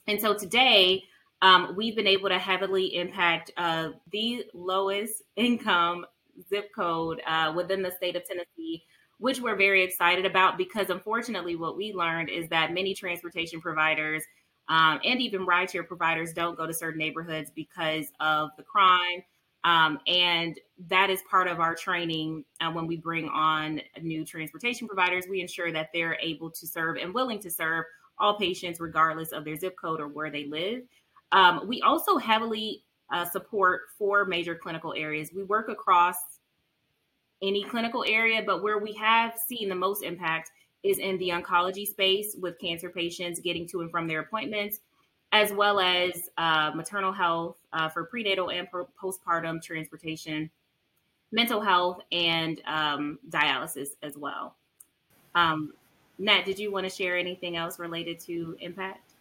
And 0.07 0.21
so 0.21 0.35
today, 0.35 1.03
um, 1.43 1.75
we've 1.77 1.97
been 1.97 2.07
able 2.07 2.29
to 2.29 2.39
heavily 2.39 2.95
impact 2.97 3.51
uh, 3.57 3.91
the 4.11 4.45
lowest 4.55 5.23
income 5.37 6.07
zip 6.49 6.73
code 6.75 7.21
uh, 7.27 7.53
within 7.55 7.83
the 7.83 7.91
state 7.91 8.17
of 8.17 8.25
Tennessee, 8.25 8.85
which 9.23 9.41
we're 9.41 9.57
very 9.57 9.83
excited 9.83 10.27
about 10.27 10.59
because 10.59 10.91
unfortunately, 10.91 11.57
what 11.57 11.77
we 11.77 11.93
learned 11.93 12.29
is 12.29 12.49
that 12.49 12.73
many 12.73 12.95
transportation 12.95 13.61
providers 13.61 14.25
um, 14.69 15.01
and 15.05 15.21
even 15.21 15.47
rideshare 15.47 15.87
providers 15.87 16.33
don't 16.33 16.57
go 16.57 16.67
to 16.67 16.75
certain 16.75 16.99
neighborhoods 16.99 17.51
because 17.55 18.07
of 18.21 18.51
the 18.57 18.63
crime 18.63 19.23
um, 19.65 20.01
and 20.07 20.59
that 20.89 21.11
is 21.11 21.21
part 21.31 21.47
of 21.47 21.61
our 21.61 21.75
training 21.75 22.45
uh, 22.61 22.71
when 22.73 22.87
we 22.87 22.97
bring 22.97 23.29
on 23.29 23.81
new 24.01 24.25
transportation 24.25 24.89
providers. 24.89 25.27
We 25.31 25.41
ensure 25.41 25.71
that 25.73 25.91
they're 25.95 26.19
able 26.21 26.51
to 26.51 26.67
serve 26.67 26.97
and 26.97 27.15
willing 27.15 27.39
to 27.41 27.51
serve 27.51 27.85
all 28.19 28.37
patients, 28.37 28.81
regardless 28.81 29.33
of 29.33 29.45
their 29.45 29.57
zip 29.57 29.77
code 29.81 30.01
or 30.01 30.09
where 30.09 30.31
they 30.31 30.47
live. 30.47 30.83
Um, 31.31 31.67
we 31.69 31.81
also 31.83 32.19
heavily 32.19 32.85
uh, 33.13 33.25
support 33.25 33.83
four 33.97 34.25
major 34.25 34.55
clinical 34.55 34.95
areas. 34.97 35.31
We 35.35 35.45
work 35.45 35.69
across 35.69 36.17
any 37.43 37.65
clinical 37.65 38.05
area, 38.07 38.43
but 38.45 38.63
where 38.63 38.79
we 38.79 38.93
have 38.95 39.37
seen 39.49 39.69
the 39.69 39.75
most 39.75 40.03
impact 40.03 40.51
is 40.83 40.99
in 40.99 41.19
the 41.19 41.31
oncology 41.31 41.87
space 41.87 42.37
with 42.41 42.59
cancer 42.59 42.91
patients 42.91 43.41
getting 43.41 43.69
to 43.69 43.81
and 43.81 43.91
from 43.91 44.07
their 44.07 44.21
appointments 44.21 44.81
as 45.33 45.51
well 45.53 45.81
as 45.81 46.31
uh, 46.37 46.71
maternal 46.75 47.13
health 47.13 47.57
uh, 47.73 47.89
for 47.89 48.05
prenatal 48.05 48.51
and 48.51 48.69
postpartum 49.03 49.63
transportation, 49.63 50.51
mental 51.33 51.61
health, 51.61 52.01
and 52.13 52.61
um, 52.67 53.19
dialysis 53.31 53.89
as 54.03 54.17
well. 54.17 54.55
Um, 55.35 55.73
Nat, 56.19 56.45
did 56.45 56.59
you 56.59 56.71
want 56.71 56.85
to 56.85 56.91
share 56.91 57.17
anything 57.17 57.57
else 57.57 57.79
related 57.79 58.21
to 58.21 58.57
impact? 58.61 59.15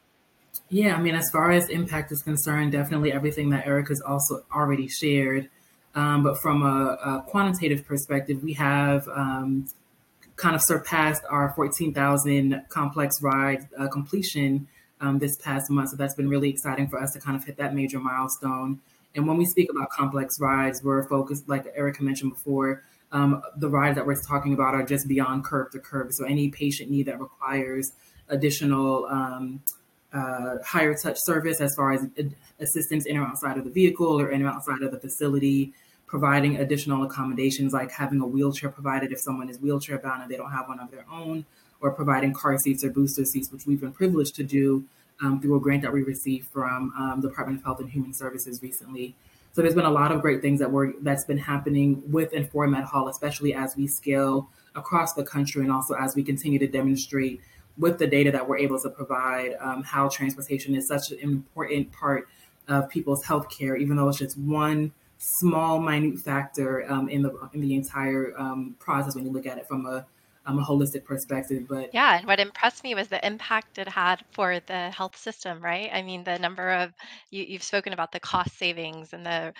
Yeah, 0.69 0.95
I 0.95 1.01
mean, 1.01 1.15
as 1.15 1.29
far 1.29 1.51
as 1.51 1.69
impact 1.69 2.11
is 2.11 2.21
concerned, 2.21 2.73
definitely 2.73 3.13
everything 3.13 3.49
that 3.51 3.65
Erica's 3.65 4.01
also 4.01 4.43
already 4.53 4.89
shared. 4.89 5.49
Um, 5.93 6.23
but 6.23 6.37
from 6.41 6.63
a, 6.63 6.97
a, 7.03 7.25
quantitative 7.27 7.85
perspective, 7.85 8.41
we 8.41 8.53
have 8.53 9.07
um, 9.09 9.67
kind 10.37 10.55
of 10.55 10.61
surpassed 10.61 11.23
our 11.29 11.53
14,000 11.55 12.63
complex 12.69 13.21
ride 13.21 13.67
uh, 13.77 13.87
completion 13.89 14.67
um, 15.01 15.19
this 15.19 15.35
past 15.37 15.69
month. 15.69 15.89
So 15.89 15.97
that's 15.97 16.15
been 16.15 16.29
really 16.29 16.49
exciting 16.49 16.87
for 16.87 17.01
us 17.01 17.11
to 17.13 17.19
kind 17.19 17.35
of 17.35 17.43
hit 17.43 17.57
that 17.57 17.75
major 17.75 17.99
milestone. 17.99 18.79
And 19.15 19.27
when 19.27 19.37
we 19.37 19.45
speak 19.45 19.69
about 19.69 19.89
complex 19.89 20.39
rides, 20.39 20.81
we're 20.83 21.07
focused, 21.07 21.49
like 21.49 21.65
Erica 21.75 22.03
mentioned 22.03 22.33
before, 22.33 22.83
um, 23.11 23.41
the 23.57 23.69
rides 23.69 23.95
that 23.95 24.05
we're 24.05 24.21
talking 24.27 24.53
about 24.53 24.73
are 24.73 24.83
just 24.83 25.07
beyond 25.07 25.43
curb 25.43 25.71
to 25.71 25.79
curb. 25.79 26.13
So 26.13 26.23
any 26.25 26.49
patient 26.49 26.89
need 26.89 27.07
that 27.07 27.19
requires 27.19 27.91
additional 28.29 29.05
um, 29.05 29.61
uh, 30.13 30.57
higher 30.65 30.93
touch 30.93 31.17
service 31.19 31.61
as 31.61 31.73
far 31.75 31.93
as 31.93 32.05
assistance 32.59 33.05
in 33.05 33.17
or 33.17 33.25
outside 33.25 33.57
of 33.57 33.63
the 33.63 33.69
vehicle 33.69 34.19
or 34.19 34.29
in 34.29 34.41
or 34.43 34.49
outside 34.49 34.81
of 34.81 34.91
the 34.91 34.99
facility, 34.99 35.73
providing 36.05 36.57
additional 36.57 37.03
accommodations 37.03 37.71
like 37.73 37.91
having 37.91 38.19
a 38.19 38.27
wheelchair 38.27 38.69
provided 38.69 39.11
if 39.11 39.19
someone 39.19 39.49
is 39.49 39.59
wheelchair 39.59 39.97
bound 39.97 40.21
and 40.21 40.29
they 40.29 40.35
don't 40.35 40.51
have 40.51 40.67
one 40.67 40.79
of 40.79 40.91
their 40.91 41.05
own, 41.11 41.45
or 41.79 41.91
providing 41.91 42.33
car 42.33 42.57
seats 42.59 42.83
or 42.83 42.89
booster 42.89 43.25
seats, 43.25 43.51
which 43.51 43.65
we've 43.65 43.81
been 43.81 43.93
privileged 43.93 44.35
to 44.35 44.43
do 44.43 44.83
um, 45.21 45.39
through 45.39 45.55
a 45.55 45.59
grant 45.59 45.81
that 45.81 45.93
we 45.93 46.03
received 46.03 46.47
from 46.47 46.93
um, 46.97 47.21
the 47.21 47.29
Department 47.29 47.59
of 47.59 47.63
Health 47.63 47.79
and 47.79 47.89
Human 47.89 48.13
Services 48.13 48.61
recently. 48.61 49.15
So 49.53 49.61
there's 49.61 49.75
been 49.75 49.85
a 49.85 49.91
lot 49.91 50.11
of 50.11 50.21
great 50.21 50.41
things 50.41 50.59
that 50.59 50.71
were 50.71 50.93
that's 51.01 51.25
been 51.25 51.37
happening 51.37 52.01
with 52.09 52.31
and 52.33 52.49
for 52.49 52.67
MedHaul, 52.67 53.09
especially 53.09 53.53
as 53.53 53.75
we 53.75 53.87
scale 53.87 54.49
across 54.75 55.13
the 55.13 55.23
country 55.23 55.61
and 55.61 55.71
also 55.71 55.93
as 55.93 56.15
we 56.15 56.23
continue 56.23 56.57
to 56.59 56.67
demonstrate 56.67 57.41
with 57.81 57.97
the 57.97 58.07
data 58.07 58.31
that 58.31 58.47
we're 58.47 58.59
able 58.59 58.79
to 58.79 58.89
provide 58.89 59.55
um, 59.59 59.83
how 59.83 60.07
transportation 60.07 60.75
is 60.75 60.87
such 60.87 61.11
an 61.11 61.19
important 61.19 61.91
part 61.91 62.29
of 62.67 62.87
people's 62.89 63.25
healthcare, 63.25 63.77
even 63.77 63.97
though 63.97 64.07
it's 64.07 64.19
just 64.19 64.37
one 64.37 64.93
small, 65.17 65.79
minute 65.79 66.19
factor 66.19 66.89
um, 66.89 67.09
in 67.09 67.23
the 67.23 67.49
in 67.53 67.61
the 67.61 67.75
entire 67.75 68.33
um, 68.37 68.75
process 68.79 69.15
when 69.15 69.25
you 69.25 69.31
look 69.31 69.45
at 69.45 69.57
it 69.57 69.67
from 69.67 69.85
a 69.85 70.05
um, 70.45 70.59
a 70.59 70.63
holistic 70.63 71.03
perspective. 71.03 71.67
But 71.67 71.91
yeah, 71.93 72.17
and 72.17 72.27
what 72.27 72.39
impressed 72.39 72.83
me 72.83 72.95
was 72.95 73.07
the 73.07 73.25
impact 73.25 73.77
it 73.77 73.87
had 73.87 74.23
for 74.31 74.59
the 74.59 74.89
health 74.91 75.17
system, 75.17 75.61
right? 75.61 75.89
I 75.91 76.01
mean, 76.01 76.23
the 76.23 76.39
number 76.39 76.69
of 76.69 76.93
you, 77.29 77.43
you've 77.43 77.63
spoken 77.63 77.93
about 77.93 78.11
the 78.11 78.19
cost 78.19 78.57
savings 78.57 79.13
and 79.13 79.25
the 79.25 79.53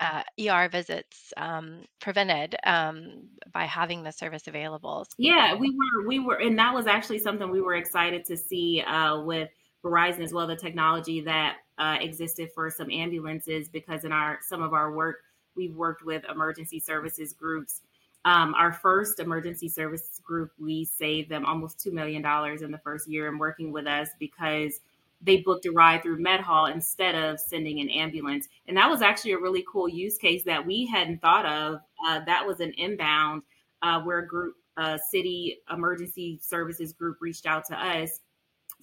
uh, 0.00 0.22
ER 0.40 0.68
visits 0.68 1.32
um, 1.36 1.84
prevented 2.00 2.56
um, 2.64 3.28
by 3.52 3.64
having 3.64 4.02
the 4.02 4.12
service 4.12 4.46
available. 4.46 5.06
Yeah, 5.16 5.54
we 5.54 5.70
were, 5.70 6.06
we 6.06 6.18
were, 6.18 6.36
and 6.36 6.58
that 6.58 6.74
was 6.74 6.86
actually 6.86 7.18
something 7.18 7.50
we 7.50 7.60
were 7.60 7.76
excited 7.76 8.24
to 8.26 8.36
see 8.36 8.82
uh, 8.82 9.20
with 9.20 9.48
Verizon 9.84 10.20
as 10.20 10.32
well. 10.32 10.46
The 10.46 10.56
technology 10.56 11.20
that 11.22 11.56
uh, 11.78 11.98
existed 12.00 12.50
for 12.54 12.70
some 12.70 12.90
ambulances, 12.90 13.68
because 13.68 14.04
in 14.04 14.12
our 14.12 14.38
some 14.42 14.62
of 14.62 14.72
our 14.72 14.92
work, 14.92 15.16
we've 15.56 15.74
worked 15.74 16.04
with 16.04 16.24
emergency 16.30 16.80
services 16.80 17.32
groups 17.32 17.80
um, 18.24 18.54
our 18.54 18.72
first 18.72 19.20
emergency 19.20 19.68
services 19.68 20.20
group, 20.22 20.50
we 20.58 20.84
saved 20.84 21.30
them 21.30 21.46
almost 21.46 21.78
$2 21.78 21.92
million 21.92 22.24
in 22.62 22.70
the 22.70 22.80
first 22.84 23.08
year 23.08 23.28
in 23.28 23.38
working 23.38 23.72
with 23.72 23.86
us 23.86 24.08
because 24.18 24.80
they 25.20 25.38
booked 25.38 25.66
a 25.66 25.72
ride 25.72 26.02
through 26.02 26.22
MedHaul 26.22 26.72
instead 26.72 27.14
of 27.14 27.40
sending 27.40 27.80
an 27.80 27.90
ambulance. 27.90 28.48
And 28.66 28.76
that 28.76 28.88
was 28.88 29.02
actually 29.02 29.32
a 29.32 29.38
really 29.38 29.64
cool 29.70 29.88
use 29.88 30.16
case 30.16 30.44
that 30.44 30.64
we 30.64 30.86
hadn't 30.86 31.20
thought 31.20 31.46
of. 31.46 31.80
Uh, 32.06 32.20
that 32.26 32.46
was 32.46 32.60
an 32.60 32.72
inbound 32.76 33.42
uh, 33.82 34.00
where 34.02 34.20
a 34.20 34.26
group, 34.26 34.54
a 34.76 34.98
city 35.10 35.58
emergency 35.70 36.38
services 36.42 36.92
group 36.92 37.18
reached 37.20 37.46
out 37.46 37.64
to 37.66 37.74
us 37.74 38.20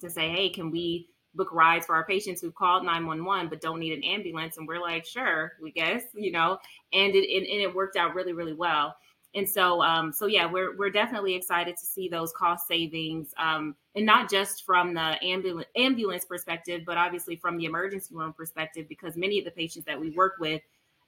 to 0.00 0.10
say, 0.10 0.30
hey, 0.30 0.50
can 0.50 0.70
we 0.70 1.08
book 1.34 1.52
rides 1.52 1.86
for 1.86 1.94
our 1.94 2.06
patients 2.06 2.40
who 2.40 2.50
called 2.50 2.84
911 2.84 3.48
but 3.48 3.62
don't 3.62 3.80
need 3.80 3.94
an 3.94 4.04
ambulance? 4.04 4.58
And 4.58 4.68
we're 4.68 4.80
like, 4.80 5.06
sure, 5.06 5.52
we 5.62 5.72
guess, 5.72 6.02
you 6.14 6.32
know, 6.32 6.58
and 6.92 7.14
it, 7.14 7.34
and, 7.34 7.46
and 7.46 7.62
it 7.62 7.74
worked 7.74 7.96
out 7.96 8.14
really, 8.14 8.34
really 8.34 8.54
well 8.54 8.94
and 9.34 9.48
so 9.48 9.82
um, 9.82 10.12
so 10.12 10.26
yeah 10.26 10.50
we're, 10.50 10.76
we're 10.76 10.90
definitely 10.90 11.34
excited 11.34 11.76
to 11.76 11.86
see 11.86 12.08
those 12.08 12.32
cost 12.32 12.66
savings 12.66 13.34
um, 13.38 13.74
and 13.94 14.06
not 14.06 14.30
just 14.30 14.64
from 14.64 14.94
the 14.94 15.24
ambulance 15.24 15.68
ambulance 15.76 16.24
perspective 16.24 16.82
but 16.86 16.96
obviously 16.96 17.36
from 17.36 17.56
the 17.56 17.64
emergency 17.64 18.14
room 18.14 18.32
perspective 18.32 18.86
because 18.88 19.16
many 19.16 19.38
of 19.38 19.44
the 19.44 19.50
patients 19.50 19.84
that 19.84 20.00
we 20.00 20.10
work 20.10 20.34
with 20.38 20.62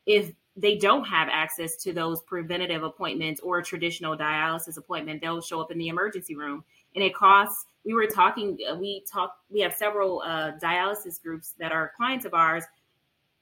if 0.09 0.33
they 0.57 0.77
don't 0.77 1.05
have 1.05 1.29
access 1.31 1.77
to 1.77 1.93
those 1.93 2.21
preventative 2.23 2.83
appointments 2.83 3.41
or 3.41 3.63
traditional 3.63 4.17
dialysis 4.17 4.77
appointment 4.77 5.21
they'll 5.21 5.41
show 5.41 5.61
up 5.61 5.71
in 5.71 5.79
the 5.79 5.89
emergency 5.89 6.35
room. 6.35 6.65
And 6.95 7.05
it 7.05 7.15
costs 7.15 7.67
we 7.85 7.95
were 7.95 8.07
talking 8.07 8.59
uh, 8.69 8.75
we 8.75 9.05
talk 9.11 9.37
we 9.51 9.61
have 9.61 9.75
several 9.75 10.23
uh, 10.23 10.53
dialysis 10.61 11.23
groups 11.23 11.55
that 11.61 11.71
are 11.71 11.93
clients 11.97 12.25
of 12.25 12.35
ours 12.35 12.65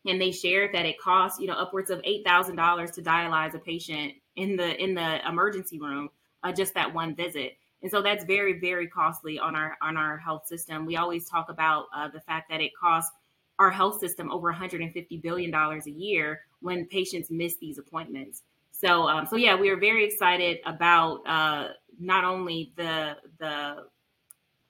and 0.04 0.20
they 0.20 0.30
shared 0.30 0.74
that 0.74 0.84
it 0.84 1.00
costs 1.00 1.40
you 1.40 1.46
know 1.46 1.54
upwards 1.54 1.88
of 1.90 2.02
$8000 2.02 2.92
to 2.92 3.02
dialyze 3.02 3.54
a 3.54 3.58
patient 3.58 4.12
in 4.36 4.56
the 4.56 4.82
in 4.82 4.94
the 4.94 5.28
emergency 5.28 5.78
room 5.78 6.08
uh, 6.42 6.52
just 6.52 6.74
that 6.74 6.92
one 6.92 7.14
visit 7.14 7.56
and 7.82 7.90
so 7.90 8.02
that's 8.02 8.24
very 8.24 8.60
very 8.60 8.86
costly 8.86 9.38
on 9.38 9.56
our 9.56 9.76
on 9.82 9.96
our 9.96 10.16
health 10.16 10.46
system 10.46 10.86
we 10.86 10.96
always 10.96 11.28
talk 11.28 11.48
about 11.48 11.86
uh, 11.94 12.08
the 12.08 12.20
fact 12.20 12.48
that 12.50 12.60
it 12.60 12.70
costs 12.78 13.12
our 13.58 13.70
health 13.70 13.98
system 13.98 14.30
over 14.30 14.48
150 14.48 15.16
billion 15.18 15.50
dollars 15.50 15.86
a 15.86 15.90
year 15.90 16.40
when 16.60 16.86
patients 16.86 17.30
miss 17.30 17.56
these 17.56 17.78
appointments. 17.78 18.42
So, 18.72 19.08
um, 19.08 19.26
so 19.26 19.36
yeah, 19.36 19.56
we 19.56 19.70
are 19.70 19.76
very 19.76 20.04
excited 20.04 20.58
about 20.66 21.20
uh, 21.26 21.68
not 21.98 22.24
only 22.24 22.72
the 22.76 23.16
the 23.38 23.86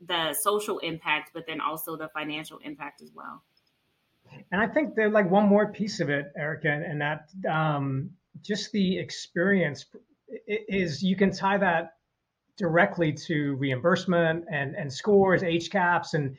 the 0.07 0.35
social 0.35 0.79
impact, 0.81 1.31
but 1.35 1.47
then 1.47 1.61
also 1.61 1.97
the 1.97 2.09
financial 2.09 2.59
impact 2.59 3.03
as 3.03 3.11
well. 3.15 3.43
And 4.53 4.61
I 4.61 4.67
think 4.67 4.95
there's 4.95 5.13
like 5.13 5.31
one 5.31 5.47
more 5.49 5.73
piece 5.73 6.01
of 6.01 6.11
it, 6.11 6.33
Erica, 6.37 6.69
and 6.69 7.01
that 7.01 7.31
um, 7.51 8.11
just 8.43 8.73
the 8.73 8.99
experience 8.99 9.87
is 10.47 11.03
you 11.03 11.17
can 11.17 11.31
tie 11.31 11.59
that 11.59 11.95
directly 12.57 13.13
to 13.13 13.55
reimbursement 13.57 14.45
and, 14.51 14.75
and 14.75 14.93
scores, 14.93 15.43
HCAHPS, 15.43 16.15
and 16.15 16.37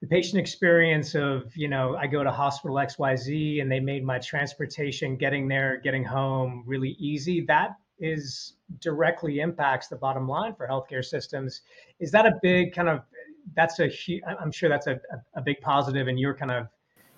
the 0.00 0.06
patient 0.06 0.40
experience 0.40 1.14
of, 1.14 1.54
you 1.54 1.68
know, 1.68 1.96
I 1.96 2.06
go 2.06 2.24
to 2.24 2.30
hospital 2.30 2.76
XYZ 2.76 3.60
and 3.60 3.70
they 3.70 3.80
made 3.80 4.02
my 4.04 4.18
transportation, 4.18 5.16
getting 5.16 5.46
there, 5.46 5.78
getting 5.84 6.04
home 6.04 6.64
really 6.66 6.96
easy. 6.98 7.42
That 7.42 7.76
is 7.98 8.54
directly 8.80 9.40
impacts 9.40 9.88
the 9.88 9.96
bottom 9.96 10.26
line 10.26 10.54
for 10.54 10.66
healthcare 10.66 11.04
systems. 11.04 11.60
Is 11.98 12.10
that 12.12 12.24
a 12.24 12.32
big 12.42 12.72
kind 12.74 12.88
of, 12.88 13.02
that's 13.54 13.78
a, 13.78 13.90
I'm 14.40 14.50
sure 14.50 14.70
that's 14.70 14.86
a, 14.86 14.98
a 15.34 15.42
big 15.42 15.60
positive 15.60 16.08
in 16.08 16.16
your 16.16 16.34
kind 16.34 16.50
of, 16.50 16.68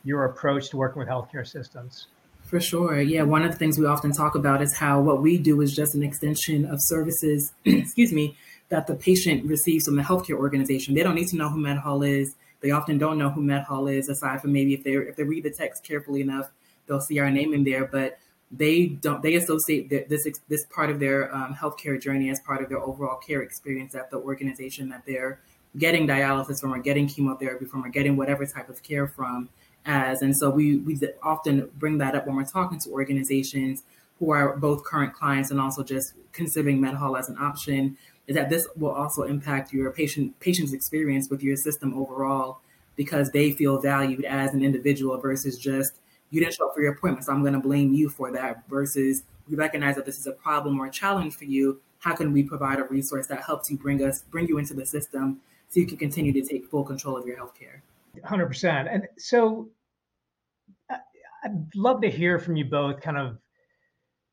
your 0.04 0.24
approach 0.24 0.70
to 0.70 0.76
working 0.76 0.98
with 0.98 1.08
healthcare 1.08 1.46
systems. 1.46 2.08
For 2.52 2.60
sure. 2.60 3.00
Yeah. 3.00 3.22
One 3.22 3.44
of 3.46 3.50
the 3.50 3.56
things 3.56 3.78
we 3.78 3.86
often 3.86 4.12
talk 4.12 4.34
about 4.34 4.60
is 4.60 4.76
how 4.76 5.00
what 5.00 5.22
we 5.22 5.38
do 5.38 5.62
is 5.62 5.74
just 5.74 5.94
an 5.94 6.02
extension 6.02 6.66
of 6.66 6.82
services, 6.82 7.54
excuse 7.64 8.12
me, 8.12 8.36
that 8.68 8.86
the 8.86 8.94
patient 8.94 9.46
receives 9.46 9.86
from 9.86 9.96
the 9.96 10.02
healthcare 10.02 10.34
organization. 10.34 10.94
They 10.94 11.02
don't 11.02 11.14
need 11.14 11.28
to 11.28 11.36
know 11.36 11.48
who 11.48 11.56
MedHaul 11.56 12.06
is. 12.06 12.34
They 12.60 12.70
often 12.70 12.98
don't 12.98 13.16
know 13.16 13.30
who 13.30 13.40
MedHaul 13.40 13.90
is, 13.90 14.10
aside 14.10 14.42
from 14.42 14.52
maybe 14.52 14.74
if 14.74 14.84
they 14.84 14.90
if 14.96 15.16
they 15.16 15.22
read 15.22 15.44
the 15.44 15.50
text 15.50 15.82
carefully 15.82 16.20
enough, 16.20 16.50
they'll 16.86 17.00
see 17.00 17.18
our 17.20 17.30
name 17.30 17.54
in 17.54 17.64
there. 17.64 17.86
But 17.86 18.18
they 18.50 18.84
don't 18.84 19.22
they 19.22 19.36
associate 19.36 19.88
this 19.88 20.28
this 20.50 20.66
part 20.66 20.90
of 20.90 21.00
their 21.00 21.34
um, 21.34 21.54
healthcare 21.54 21.98
journey 21.98 22.28
as 22.28 22.38
part 22.40 22.62
of 22.62 22.68
their 22.68 22.80
overall 22.80 23.16
care 23.16 23.40
experience 23.40 23.94
at 23.94 24.10
the 24.10 24.18
organization 24.18 24.90
that 24.90 25.04
they're 25.06 25.40
getting 25.78 26.06
dialysis 26.06 26.60
from 26.60 26.74
or 26.74 26.80
getting 26.80 27.08
chemotherapy 27.08 27.64
from 27.64 27.82
or 27.82 27.88
getting 27.88 28.14
whatever 28.14 28.44
type 28.44 28.68
of 28.68 28.82
care 28.82 29.08
from 29.08 29.48
as. 29.84 30.22
And 30.22 30.36
so 30.36 30.50
we, 30.50 30.76
we 30.78 30.98
often 31.22 31.70
bring 31.78 31.98
that 31.98 32.14
up 32.14 32.26
when 32.26 32.36
we're 32.36 32.44
talking 32.44 32.78
to 32.80 32.90
organizations 32.90 33.82
who 34.18 34.30
are 34.30 34.56
both 34.56 34.84
current 34.84 35.14
clients 35.14 35.50
and 35.50 35.60
also 35.60 35.82
just 35.82 36.14
considering 36.32 36.80
MedHaul 36.80 37.18
as 37.18 37.28
an 37.28 37.36
option, 37.38 37.96
is 38.26 38.36
that 38.36 38.50
this 38.50 38.66
will 38.76 38.92
also 38.92 39.22
impact 39.22 39.72
your 39.72 39.90
patient 39.90 40.38
patient's 40.38 40.72
experience 40.72 41.28
with 41.28 41.42
your 41.42 41.56
system 41.56 41.92
overall 41.98 42.60
because 42.94 43.30
they 43.30 43.50
feel 43.50 43.80
valued 43.80 44.24
as 44.24 44.54
an 44.54 44.62
individual 44.62 45.18
versus 45.18 45.58
just 45.58 45.94
you 46.30 46.40
didn't 46.40 46.54
show 46.54 46.68
up 46.68 46.74
for 46.74 46.80
your 46.80 46.92
appointment, 46.92 47.26
so 47.26 47.32
I'm 47.32 47.42
going 47.42 47.52
to 47.52 47.60
blame 47.60 47.92
you 47.92 48.08
for 48.08 48.32
that. 48.32 48.66
Versus 48.68 49.22
we 49.48 49.56
recognize 49.56 49.96
that 49.96 50.06
this 50.06 50.18
is 50.18 50.26
a 50.26 50.32
problem 50.32 50.80
or 50.80 50.86
a 50.86 50.90
challenge 50.90 51.34
for 51.34 51.44
you. 51.44 51.80
How 51.98 52.14
can 52.14 52.32
we 52.32 52.42
provide 52.42 52.78
a 52.78 52.84
resource 52.84 53.26
that 53.26 53.42
helps 53.42 53.70
you 53.70 53.76
bring 53.76 54.02
us 54.02 54.22
bring 54.22 54.48
you 54.48 54.58
into 54.58 54.74
the 54.74 54.86
system 54.86 55.40
so 55.68 55.80
you 55.80 55.86
can 55.86 55.98
continue 55.98 56.32
to 56.32 56.42
take 56.42 56.66
full 56.66 56.84
control 56.84 57.16
of 57.16 57.26
your 57.26 57.36
healthcare? 57.36 57.80
100%. 58.20 58.92
And 58.92 59.04
so 59.18 59.70
I'd 60.90 61.74
love 61.74 62.00
to 62.02 62.10
hear 62.10 62.38
from 62.38 62.56
you 62.56 62.64
both 62.64 63.00
kind 63.00 63.16
of 63.18 63.38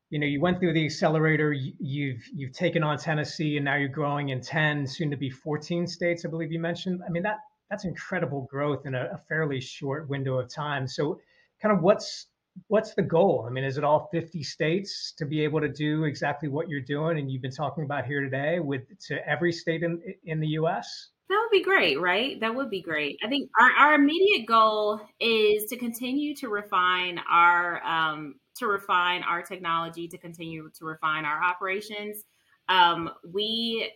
you 0.10 0.20
know 0.20 0.26
you 0.26 0.42
went 0.42 0.60
through 0.60 0.74
the 0.74 0.86
accelerator 0.86 1.54
you've 1.54 2.24
you've 2.34 2.52
taken 2.52 2.84
on 2.84 2.98
Tennessee 2.98 3.58
and 3.58 3.66
now 3.66 3.76
you're 3.76 3.88
growing 3.88 4.30
in 4.30 4.42
10 4.42 4.88
soon 4.88 5.12
to 5.12 5.18
be 5.18 5.30
14 5.30 5.86
states 5.86 6.26
I 6.26 6.30
believe 6.30 6.52
you 6.52 6.60
mentioned. 6.60 7.02
I 7.06 7.12
mean 7.12 7.24
that 7.24 7.38
that's 7.70 7.86
incredible 7.86 8.48
growth 8.50 8.86
in 8.86 8.96
a, 8.96 9.10
a 9.14 9.18
fairly 9.30 9.62
short 9.62 10.10
window 10.10 10.40
of 10.40 10.54
time. 10.54 10.88
So 10.88 11.20
kind 11.62 11.76
of 11.76 11.84
what's 11.84 12.28
what's 12.68 12.94
the 12.94 13.02
goal? 13.02 13.46
I 13.48 13.52
mean, 13.52 13.64
is 13.64 13.78
it 13.78 13.84
all 13.84 14.10
50 14.12 14.44
states 14.44 15.14
to 15.18 15.26
be 15.26 15.42
able 15.42 15.62
to 15.62 15.70
do 15.70 16.04
exactly 16.04 16.50
what 16.50 16.68
you're 16.68 16.82
doing 16.82 17.20
and 17.20 17.32
you've 17.32 17.42
been 17.42 17.52
talking 17.52 17.84
about 17.84 18.06
here 18.06 18.22
today 18.22 18.60
with 18.60 18.84
to 19.08 19.28
every 19.28 19.52
state 19.52 19.84
in 19.84 20.02
in 20.26 20.40
the 20.40 20.48
US? 20.60 21.10
That 21.30 21.40
would 21.44 21.52
be 21.52 21.64
great, 21.64 22.02
right? 22.02 22.40
That 22.40 22.56
would 22.56 22.72
be 22.72 22.82
great. 22.82 23.20
I 23.24 23.28
think 23.28 23.52
our, 23.60 23.70
our 23.72 23.94
immediate 23.94 24.48
goal 24.48 25.00
is 25.20 25.66
to 25.66 25.78
continue 25.78 26.36
to 26.38 26.50
refine 26.50 27.20
our 27.30 27.84
um, 27.86 28.36
to 28.56 28.66
refine 28.66 29.22
our 29.24 29.44
technology, 29.44 30.08
to 30.08 30.18
continue 30.18 30.70
to 30.78 30.86
refine 30.86 31.26
our 31.26 31.44
operations. 31.44 32.24
Um, 32.68 33.12
we 33.32 33.92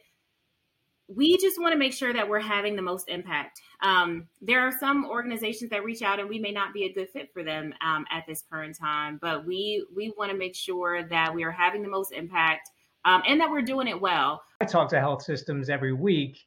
we 1.08 1.38
just 1.38 1.60
want 1.60 1.74
to 1.74 1.78
make 1.78 1.94
sure 1.94 2.14
that 2.14 2.30
we're 2.30 2.40
having 2.40 2.76
the 2.76 2.82
most 2.82 3.10
impact. 3.10 3.60
Um, 3.82 4.28
there 4.42 4.62
are 4.62 4.72
some 4.80 5.06
organizations 5.06 5.70
that 5.72 5.84
reach 5.84 6.02
out 6.02 6.20
and 6.20 6.30
we 6.30 6.40
may 6.40 6.52
not 6.52 6.74
be 6.74 6.86
a 6.86 6.94
good 6.94 7.10
fit 7.10 7.30
for 7.34 7.44
them 7.44 7.74
um, 7.86 8.06
at 8.12 8.26
this 8.28 8.44
current 8.50 8.78
time, 8.78 9.18
but 9.22 9.46
we 9.46 9.86
we 9.96 10.14
want 10.18 10.32
to 10.32 10.38
make 10.38 10.56
sure 10.56 11.04
that 11.04 11.34
we 11.34 11.44
are 11.44 11.52
having 11.52 11.82
the 11.82 11.90
most 11.90 12.12
impact 12.12 12.70
um, 13.06 13.24
and 13.28 13.42
that 13.42 13.50
we're 13.50 13.64
doing 13.64 13.88
it 13.88 14.00
well. 14.00 14.44
I 14.62 14.66
talk 14.66 14.88
to 14.90 15.00
health 15.00 15.24
systems 15.24 15.70
every 15.70 15.94
week 15.94 16.38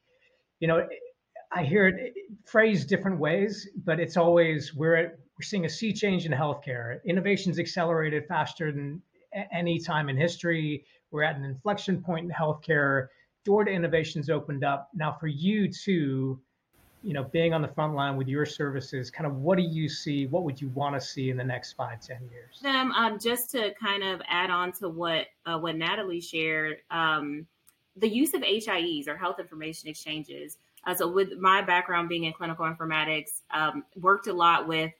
you 0.59 0.67
know, 0.67 0.87
I 1.51 1.63
hear 1.63 1.87
it 1.87 2.13
phrased 2.45 2.89
different 2.89 3.19
ways, 3.19 3.69
but 3.85 3.99
it's 3.99 4.17
always 4.17 4.73
we're 4.73 4.95
at, 4.95 5.19
we're 5.37 5.43
seeing 5.43 5.65
a 5.65 5.69
sea 5.69 5.93
change 5.93 6.25
in 6.25 6.31
healthcare. 6.31 7.03
Innovation's 7.05 7.59
accelerated 7.59 8.27
faster 8.27 8.71
than 8.71 9.01
any 9.51 9.79
time 9.79 10.09
in 10.09 10.17
history. 10.17 10.85
We're 11.11 11.23
at 11.23 11.35
an 11.35 11.45
inflection 11.45 12.01
point 12.01 12.25
in 12.25 12.31
healthcare. 12.31 13.07
Door 13.45 13.65
to 13.65 13.71
innovation's 13.71 14.29
opened 14.29 14.63
up. 14.63 14.89
Now, 14.93 15.15
for 15.19 15.27
you 15.27 15.71
too, 15.71 16.39
you 17.03 17.13
know, 17.13 17.23
being 17.23 17.53
on 17.53 17.61
the 17.61 17.67
front 17.67 17.93
line 17.95 18.17
with 18.17 18.27
your 18.27 18.45
services, 18.45 19.09
kind 19.09 19.27
of 19.27 19.35
what 19.37 19.57
do 19.57 19.63
you 19.63 19.87
see? 19.87 20.25
What 20.27 20.43
would 20.43 20.59
you 20.59 20.69
want 20.69 20.95
to 20.95 21.01
see 21.01 21.29
in 21.29 21.37
the 21.37 21.43
next 21.43 21.73
five, 21.73 22.01
ten 22.01 22.19
years? 22.31 22.61
Um, 22.65 22.91
um 22.91 23.19
just 23.19 23.51
to 23.51 23.73
kind 23.81 24.03
of 24.03 24.21
add 24.27 24.49
on 24.49 24.73
to 24.73 24.89
what 24.89 25.27
uh, 25.45 25.57
what 25.59 25.77
Nathalie 25.77 26.19
shared. 26.19 26.77
Um, 26.89 27.45
the 27.97 28.09
use 28.09 28.33
of 28.33 28.41
HIEs 28.41 29.07
or 29.07 29.17
health 29.17 29.39
information 29.39 29.89
exchanges. 29.89 30.57
Uh, 30.85 30.95
so, 30.95 31.11
with 31.11 31.37
my 31.39 31.61
background 31.61 32.09
being 32.09 32.25
in 32.25 32.33
clinical 32.33 32.65
informatics, 32.65 33.41
um, 33.51 33.83
worked 33.95 34.27
a 34.27 34.33
lot 34.33 34.67
with 34.67 34.91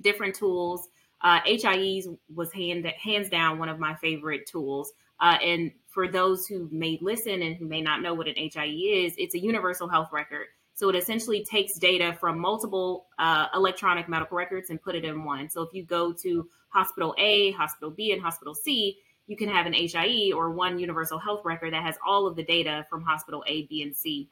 different 0.00 0.34
tools. 0.34 0.88
Uh, 1.20 1.40
HIEs 1.46 2.06
was 2.34 2.52
hand, 2.52 2.86
hands 3.02 3.28
down 3.30 3.58
one 3.58 3.68
of 3.68 3.78
my 3.78 3.94
favorite 3.94 4.46
tools. 4.46 4.92
Uh, 5.20 5.38
and 5.42 5.72
for 5.88 6.08
those 6.08 6.46
who 6.46 6.68
may 6.70 6.98
listen 7.00 7.42
and 7.42 7.56
who 7.56 7.66
may 7.66 7.80
not 7.80 8.02
know 8.02 8.12
what 8.12 8.28
an 8.28 8.34
HIE 8.36 8.66
is, 8.66 9.14
it's 9.16 9.34
a 9.34 9.38
universal 9.38 9.88
health 9.88 10.10
record. 10.12 10.48
So 10.74 10.88
it 10.88 10.96
essentially 10.96 11.44
takes 11.44 11.78
data 11.78 12.16
from 12.18 12.38
multiple 12.38 13.06
uh, 13.18 13.46
electronic 13.54 14.08
medical 14.08 14.36
records 14.36 14.70
and 14.70 14.82
put 14.82 14.96
it 14.96 15.04
in 15.04 15.24
one. 15.24 15.48
So 15.48 15.62
if 15.62 15.72
you 15.72 15.84
go 15.84 16.12
to 16.12 16.48
hospital 16.68 17.14
A, 17.16 17.52
hospital 17.52 17.90
B, 17.90 18.12
and 18.12 18.20
hospital 18.20 18.54
C, 18.54 18.98
you 19.26 19.36
can 19.36 19.48
have 19.48 19.66
an 19.66 19.72
HIE 19.74 20.32
or 20.34 20.50
one 20.50 20.78
universal 20.78 21.18
health 21.18 21.44
record 21.44 21.72
that 21.72 21.82
has 21.82 21.96
all 22.06 22.26
of 22.26 22.36
the 22.36 22.44
data 22.44 22.86
from 22.90 23.02
hospital 23.02 23.42
A, 23.46 23.62
B, 23.66 23.82
and 23.82 23.94
C. 23.94 24.28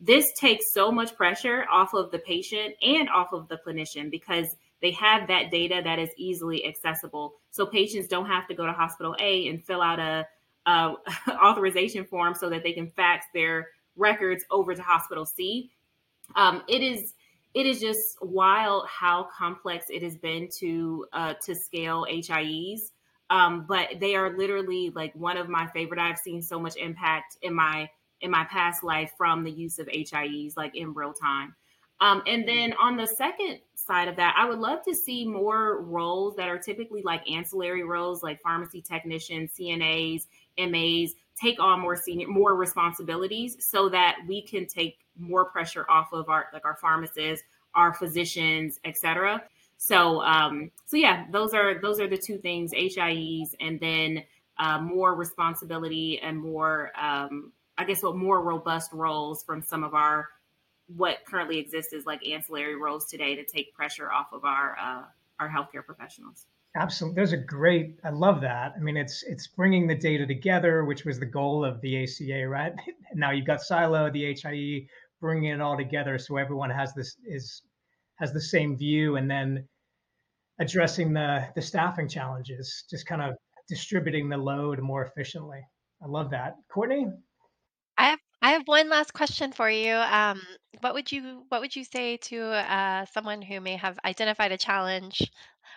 This 0.00 0.32
takes 0.34 0.72
so 0.72 0.90
much 0.92 1.16
pressure 1.16 1.64
off 1.70 1.94
of 1.94 2.10
the 2.10 2.18
patient 2.18 2.74
and 2.82 3.08
off 3.08 3.32
of 3.32 3.48
the 3.48 3.58
clinician 3.66 4.10
because 4.10 4.56
they 4.82 4.90
have 4.90 5.28
that 5.28 5.50
data 5.50 5.80
that 5.82 5.98
is 5.98 6.10
easily 6.16 6.66
accessible. 6.66 7.34
So 7.50 7.64
patients 7.64 8.08
don't 8.08 8.26
have 8.26 8.46
to 8.48 8.54
go 8.54 8.66
to 8.66 8.72
hospital 8.72 9.16
A 9.18 9.48
and 9.48 9.64
fill 9.64 9.80
out 9.80 9.98
a, 9.98 10.26
a 10.66 10.94
authorization 11.42 12.04
form 12.04 12.34
so 12.34 12.50
that 12.50 12.62
they 12.62 12.72
can 12.72 12.90
fax 12.90 13.26
their 13.32 13.68
records 13.96 14.44
over 14.50 14.74
to 14.74 14.82
hospital 14.82 15.24
C. 15.24 15.70
Um, 16.36 16.62
it 16.68 16.82
is 16.82 17.14
it 17.54 17.66
is 17.66 17.80
just 17.80 18.18
wild 18.20 18.86
how 18.88 19.28
complex 19.36 19.86
it 19.88 20.02
has 20.02 20.16
been 20.16 20.48
to 20.58 21.06
uh, 21.12 21.34
to 21.44 21.54
scale 21.54 22.04
HIEs. 22.10 22.90
Um, 23.30 23.64
but 23.66 24.00
they 24.00 24.14
are 24.14 24.36
literally 24.36 24.92
like 24.94 25.14
one 25.14 25.36
of 25.36 25.48
my 25.48 25.66
favorite. 25.68 26.00
I've 26.00 26.18
seen 26.18 26.42
so 26.42 26.58
much 26.58 26.76
impact 26.76 27.38
in 27.42 27.54
my 27.54 27.88
in 28.20 28.30
my 28.30 28.44
past 28.44 28.82
life 28.82 29.12
from 29.18 29.44
the 29.44 29.50
use 29.50 29.78
of 29.78 29.86
HIEs, 29.88 30.56
like 30.56 30.74
in 30.76 30.94
real 30.94 31.12
time. 31.12 31.54
Um, 32.00 32.22
and 32.26 32.46
then 32.46 32.74
on 32.74 32.96
the 32.96 33.06
second 33.06 33.60
side 33.74 34.08
of 34.08 34.16
that, 34.16 34.34
I 34.36 34.48
would 34.48 34.58
love 34.58 34.82
to 34.84 34.94
see 34.94 35.26
more 35.26 35.82
roles 35.82 36.36
that 36.36 36.48
are 36.48 36.58
typically 36.58 37.02
like 37.02 37.28
ancillary 37.30 37.84
roles, 37.84 38.22
like 38.22 38.40
pharmacy 38.40 38.82
technicians, 38.82 39.52
CNAs, 39.58 40.26
MAs, 40.58 41.14
take 41.40 41.60
on 41.60 41.80
more 41.80 41.96
senior, 41.96 42.28
more 42.28 42.54
responsibilities, 42.54 43.56
so 43.60 43.88
that 43.90 44.16
we 44.26 44.42
can 44.42 44.66
take 44.66 44.98
more 45.18 45.44
pressure 45.44 45.86
off 45.88 46.12
of 46.12 46.28
our 46.28 46.46
like 46.52 46.64
our 46.64 46.76
pharmacists, 46.76 47.44
our 47.74 47.92
physicians, 47.92 48.80
et 48.84 48.96
cetera. 48.96 49.42
So 49.78 50.22
um, 50.22 50.70
so 50.86 50.96
yeah, 50.96 51.26
those 51.30 51.54
are 51.54 51.80
those 51.80 52.00
are 52.00 52.08
the 52.08 52.16
two 52.16 52.38
things: 52.38 52.72
HIEs, 52.72 53.54
and 53.60 53.78
then 53.80 54.24
uh, 54.58 54.80
more 54.80 55.14
responsibility 55.14 56.20
and 56.22 56.38
more, 56.38 56.92
um, 57.00 57.52
I 57.76 57.84
guess, 57.84 58.02
what 58.02 58.16
more 58.16 58.42
robust 58.42 58.92
roles 58.92 59.42
from 59.42 59.62
some 59.62 59.84
of 59.84 59.94
our 59.94 60.28
what 60.86 61.18
currently 61.26 61.58
exists 61.58 61.92
is 61.92 62.04
like 62.04 62.26
ancillary 62.26 62.76
roles 62.76 63.06
today 63.06 63.34
to 63.34 63.44
take 63.44 63.74
pressure 63.74 64.12
off 64.12 64.28
of 64.32 64.44
our 64.44 64.76
uh, 64.78 65.02
our 65.40 65.48
healthcare 65.48 65.84
professionals. 65.84 66.46
Absolutely, 66.76 67.22
those 67.22 67.32
are 67.32 67.38
great. 67.38 68.00
I 68.04 68.10
love 68.10 68.40
that. 68.40 68.74
I 68.76 68.80
mean, 68.80 68.96
it's 68.96 69.22
it's 69.24 69.46
bringing 69.46 69.86
the 69.86 69.94
data 69.94 70.26
together, 70.26 70.84
which 70.84 71.04
was 71.04 71.18
the 71.18 71.26
goal 71.26 71.64
of 71.64 71.80
the 71.80 72.02
ACA, 72.02 72.48
right? 72.48 72.72
now 73.14 73.30
you've 73.30 73.46
got 73.46 73.60
Silo, 73.62 74.10
the 74.10 74.34
HIE, 74.34 74.86
bringing 75.20 75.52
it 75.52 75.60
all 75.62 75.76
together 75.76 76.18
so 76.18 76.36
everyone 76.36 76.68
has 76.68 76.92
this 76.92 77.16
is 77.24 77.62
has 78.16 78.32
the 78.32 78.40
same 78.40 78.76
view, 78.76 79.16
and 79.16 79.30
then 79.30 79.66
addressing 80.58 81.12
the 81.12 81.46
the 81.54 81.62
staffing 81.62 82.08
challenges, 82.08 82.84
just 82.90 83.06
kind 83.06 83.22
of 83.22 83.34
distributing 83.68 84.28
the 84.28 84.36
load 84.36 84.80
more 84.80 85.04
efficiently. 85.04 85.60
I 86.02 86.06
love 86.06 86.30
that, 86.30 86.56
Courtney. 86.72 87.06
I 87.96 88.10
have 88.10 88.18
I 88.42 88.50
have 88.52 88.62
one 88.66 88.88
last 88.88 89.12
question 89.12 89.52
for 89.52 89.70
you. 89.70 89.94
Um, 89.94 90.40
what 90.80 90.94
would 90.94 91.10
you 91.10 91.44
what 91.48 91.60
would 91.60 91.74
you 91.74 91.84
say 91.84 92.18
to 92.18 92.42
uh, 92.42 93.06
someone 93.06 93.40
who 93.40 93.60
may 93.60 93.76
have 93.76 93.98
identified 94.04 94.52
a 94.52 94.58
challenge 94.58 95.30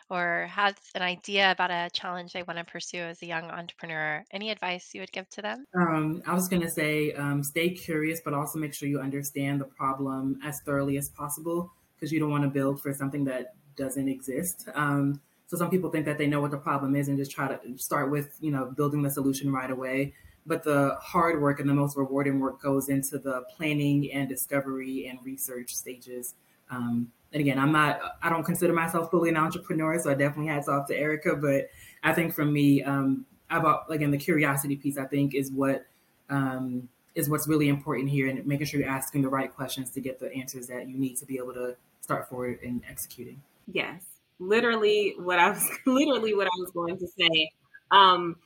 or 0.10 0.48
has 0.52 0.74
an 0.96 1.02
idea 1.02 1.52
about 1.52 1.72
a 1.72 1.90
challenge 1.94 2.34
they 2.34 2.44
want 2.44 2.60
to 2.60 2.66
pursue 2.66 3.00
as 3.00 3.22
a 3.22 3.26
young 3.26 3.46
entrepreneur? 3.46 4.24
Any 4.32 4.52
advice 4.52 4.92
you 4.94 5.02
would 5.02 5.12
give 5.12 5.30
to 5.30 5.42
them? 5.42 5.66
Um, 5.76 6.22
I 6.26 6.34
was 6.34 6.48
going 6.48 6.62
to 6.62 6.70
say 6.70 7.14
um, 7.14 7.44
stay 7.44 7.70
curious, 7.70 8.22
but 8.24 8.34
also 8.34 8.60
make 8.60 8.74
sure 8.74 8.90
you 8.90 9.00
understand 9.00 9.62
the 9.62 9.66
problem 9.66 10.40
as 10.44 10.60
thoroughly 10.66 10.98
as 10.98 11.10
possible 11.10 11.72
because 11.98 12.12
you 12.12 12.20
don't 12.20 12.30
want 12.30 12.44
to 12.44 12.50
build 12.50 12.82
for 12.82 12.94
something 12.94 13.26
that 13.26 13.56
doesn't 13.76 14.08
exist. 14.08 14.70
Um, 14.76 15.20
so 15.48 15.58
some 15.58 15.70
people 15.70 15.90
think 15.90 16.06
that 16.06 16.18
they 16.18 16.28
know 16.28 16.42
what 16.42 16.52
the 16.52 16.58
problem 16.58 16.96
is 16.96 17.08
and 17.08 17.18
just 17.18 17.32
try 17.32 17.48
to 17.48 17.78
start 17.78 18.12
with, 18.12 18.38
you 18.42 18.52
know, 18.52 18.66
building 18.66 19.02
the 19.02 19.10
solution 19.10 19.52
right 19.52 19.72
away. 19.72 20.14
But 20.46 20.64
the 20.64 20.98
hard 21.02 21.42
work 21.42 21.60
and 21.60 21.70
the 21.70 21.74
most 21.74 21.98
rewarding 21.98 22.40
work 22.40 22.62
goes 22.62 22.90
into 22.90 23.18
the 23.18 23.44
planning 23.56 24.12
and 24.12 24.30
discovery 24.30 25.08
and 25.08 25.20
research 25.24 25.74
stages. 25.74 26.36
Um, 26.70 27.12
and 27.34 27.42
again, 27.42 27.60
I'm 27.60 27.72
not, 27.72 28.00
I 28.22 28.30
don't 28.30 28.44
consider 28.44 28.74
myself 28.74 29.12
fully 29.12 29.30
an 29.30 29.38
entrepreneur, 29.38 30.00
so 30.00 30.10
I 30.10 30.14
definitely 30.14 30.52
hats 30.52 30.68
off 30.68 30.88
to 30.88 30.98
Erica. 30.98 31.36
But 31.36 31.70
I 32.04 32.14
think 32.14 32.34
for 32.34 32.46
me, 32.46 32.84
um, 32.84 33.26
about 33.50 33.86
again 33.90 34.12
the 34.12 34.18
curiosity 34.18 34.76
piece, 34.76 34.98
I 34.98 35.06
think 35.06 35.34
is 35.34 35.52
what 35.52 35.86
um, 36.30 36.90
is 37.16 37.30
what's 37.30 37.48
really 37.48 37.70
important 37.70 38.10
here, 38.10 38.28
and 38.28 38.46
making 38.46 38.68
sure 38.68 38.80
you're 38.80 38.90
asking 38.90 39.22
the 39.22 39.30
right 39.30 39.54
questions 39.54 39.92
to 39.92 40.02
get 40.02 40.20
the 40.20 40.34
answers 40.34 40.68
that 40.68 40.88
you 40.88 40.98
need 40.98 41.16
to 41.18 41.26
be 41.26 41.38
able 41.38 41.54
to 41.54 41.76
start 42.08 42.30
forward 42.30 42.60
and 42.64 42.82
executing. 42.90 43.42
Yes, 43.70 44.02
literally 44.40 45.16
what 45.20 45.40
I 45.40 45.50
was 45.50 45.70
literally 45.86 46.34
what 46.34 46.48
I 46.48 46.56
was 46.58 46.72
going 46.72 46.98
to 46.98 47.08
say. 47.20 47.52
Um, 47.92 48.38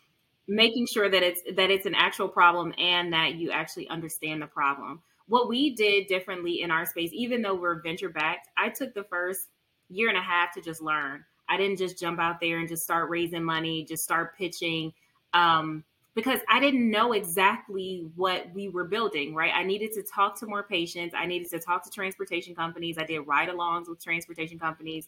making 0.47 0.87
sure 0.87 1.09
that 1.09 1.21
it's 1.21 1.41
that 1.55 1.69
it's 1.69 1.85
an 1.85 1.93
actual 1.93 2.27
problem 2.27 2.73
and 2.79 3.13
that 3.13 3.35
you 3.35 3.51
actually 3.51 3.87
understand 3.89 4.41
the 4.41 4.47
problem. 4.47 5.01
What 5.27 5.47
we 5.47 5.75
did 5.75 6.07
differently 6.07 6.61
in 6.61 6.71
our 6.71 6.85
space, 6.87 7.11
even 7.13 7.43
though 7.43 7.55
we're 7.55 7.81
venture 7.81 8.09
backed, 8.09 8.49
I 8.57 8.69
took 8.69 8.95
the 8.95 9.03
first 9.03 9.41
year 9.89 10.09
and 10.09 10.17
a 10.17 10.21
half 10.21 10.55
to 10.55 10.61
just 10.61 10.81
learn. 10.81 11.23
I 11.47 11.57
didn't 11.57 11.77
just 11.77 11.99
jump 11.99 12.19
out 12.19 12.39
there 12.41 12.57
and 12.57 12.67
just 12.67 12.83
start 12.83 13.09
raising 13.09 13.43
money, 13.43 13.85
just 13.85 14.03
start 14.03 14.35
pitching. 14.37 14.93
Um, 15.33 15.83
because 16.13 16.39
I 16.49 16.59
didn't 16.59 16.89
know 16.89 17.13
exactly 17.13 18.09
what 18.15 18.53
we 18.53 18.67
were 18.67 18.83
building, 18.83 19.33
right? 19.33 19.53
I 19.55 19.63
needed 19.63 19.93
to 19.93 20.03
talk 20.03 20.37
to 20.39 20.45
more 20.45 20.63
patients. 20.63 21.15
I 21.17 21.25
needed 21.25 21.49
to 21.51 21.59
talk 21.59 21.83
to 21.85 21.89
transportation 21.89 22.53
companies. 22.53 22.97
I 22.97 23.05
did 23.05 23.19
ride 23.19 23.49
alongs 23.49 23.87
with 23.87 24.03
transportation 24.03 24.59
companies. 24.59 25.07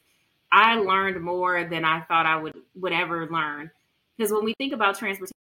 I 0.51 0.75
learned 0.75 1.21
more 1.21 1.65
than 1.65 1.83
I 1.83 2.01
thought 2.01 2.25
I 2.25 2.37
would 2.37 2.55
would 2.75 2.93
ever 2.93 3.27
learn. 3.29 3.71
Because 4.17 4.31
when 4.31 4.45
we 4.45 4.53
think 4.57 4.71
about 4.73 4.97
transportation, 4.97 5.33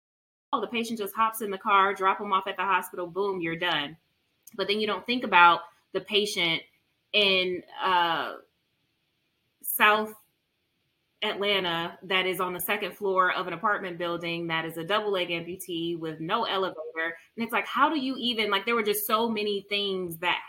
oh, 0.53 0.61
the 0.61 0.67
patient 0.67 0.99
just 0.99 1.15
hops 1.15 1.43
in 1.43 1.51
the 1.51 1.59
car, 1.59 1.93
drop 1.95 2.19
them 2.19 2.33
off 2.33 2.47
at 2.47 2.57
the 2.57 2.63
hospital, 2.63 3.07
boom, 3.07 3.41
you're 3.41 3.57
done. 3.57 3.97
But 4.57 4.69
then 4.69 4.81
you 4.81 4.87
don't 4.87 5.05
think 5.05 5.25
about 5.25 5.61
the 5.93 6.01
patient 6.01 6.63
in 7.13 7.63
uh, 7.85 8.35
South 9.63 10.15
Atlanta 11.23 11.99
that 12.05 12.27
is 12.27 12.41
on 12.41 12.55
the 12.55 12.61
second 12.61 12.97
floor 12.97 13.33
of 13.33 13.47
an 13.47 13.53
apartment 13.53 13.99
building 13.99 14.47
that 14.47 14.65
is 14.65 14.79
a 14.79 14.85
double 14.85 15.13
leg 15.13 15.29
amputee 15.29 15.99
with 15.99 16.19
no 16.19 16.45
elevator. 16.45 17.17
And 17.37 17.45
it's 17.45 17.53
like, 17.53 17.67
how 17.67 17.91
do 17.91 17.99
you 17.99 18.17
even, 18.19 18.51
like, 18.51 18.65
there 18.65 18.75
were 18.75 18.83
just 18.83 19.07
so 19.07 19.29
many 19.29 19.67
things 19.69 20.17
that, 20.19 20.41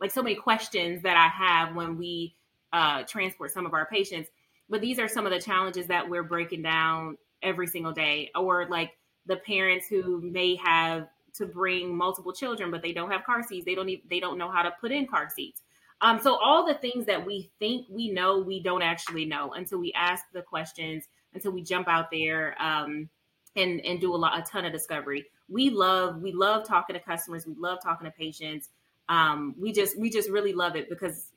like, 0.00 0.10
so 0.10 0.22
many 0.22 0.34
questions 0.34 1.02
that 1.02 1.16
I 1.16 1.28
have 1.28 1.74
when 1.74 1.98
we 1.98 2.34
uh, 2.72 3.02
transport 3.02 3.50
some 3.50 3.66
of 3.66 3.74
our 3.74 3.86
patients. 3.86 4.30
But 4.70 4.80
these 4.80 4.98
are 4.98 5.08
some 5.08 5.26
of 5.26 5.32
the 5.32 5.40
challenges 5.40 5.86
that 5.88 6.08
we're 6.08 6.22
breaking 6.22 6.62
down 6.62 7.18
every 7.42 7.66
single 7.66 7.92
day. 7.92 8.30
Or, 8.34 8.66
like, 8.70 8.92
the 9.26 9.36
parents 9.36 9.86
who 9.88 10.22
may 10.22 10.56
have 10.56 11.08
to 11.34 11.46
bring 11.46 11.94
multiple 11.94 12.32
children, 12.32 12.70
but 12.70 12.82
they 12.82 12.92
don't 12.92 13.10
have 13.10 13.24
car 13.24 13.42
seats. 13.42 13.66
They 13.66 13.74
don't 13.74 13.88
even, 13.88 14.04
they 14.08 14.20
don't 14.20 14.38
know 14.38 14.50
how 14.50 14.62
to 14.62 14.72
put 14.80 14.90
in 14.90 15.06
car 15.06 15.28
seats. 15.34 15.62
Um, 16.02 16.20
so 16.20 16.34
all 16.34 16.66
the 16.66 16.74
things 16.74 17.06
that 17.06 17.24
we 17.24 17.50
think 17.60 17.86
we 17.88 18.10
know, 18.10 18.38
we 18.38 18.60
don't 18.60 18.82
actually 18.82 19.24
know 19.24 19.52
until 19.52 19.78
we 19.78 19.92
ask 19.92 20.24
the 20.34 20.42
questions, 20.42 21.04
until 21.32 21.52
we 21.52 21.62
jump 21.62 21.88
out 21.88 22.10
there 22.10 22.60
um, 22.60 23.08
and 23.54 23.80
and 23.80 24.00
do 24.00 24.14
a 24.14 24.16
lot, 24.16 24.38
a 24.38 24.42
ton 24.42 24.64
of 24.64 24.72
discovery. 24.72 25.26
We 25.48 25.70
love 25.70 26.20
we 26.20 26.32
love 26.32 26.66
talking 26.66 26.94
to 26.94 27.00
customers. 27.00 27.46
We 27.46 27.54
love 27.56 27.78
talking 27.82 28.04
to 28.06 28.10
patients. 28.10 28.68
Um, 29.08 29.54
we 29.58 29.72
just 29.72 29.96
we 29.96 30.10
just 30.10 30.28
really 30.28 30.52
love 30.52 30.74
it 30.74 30.88
because 30.88 31.28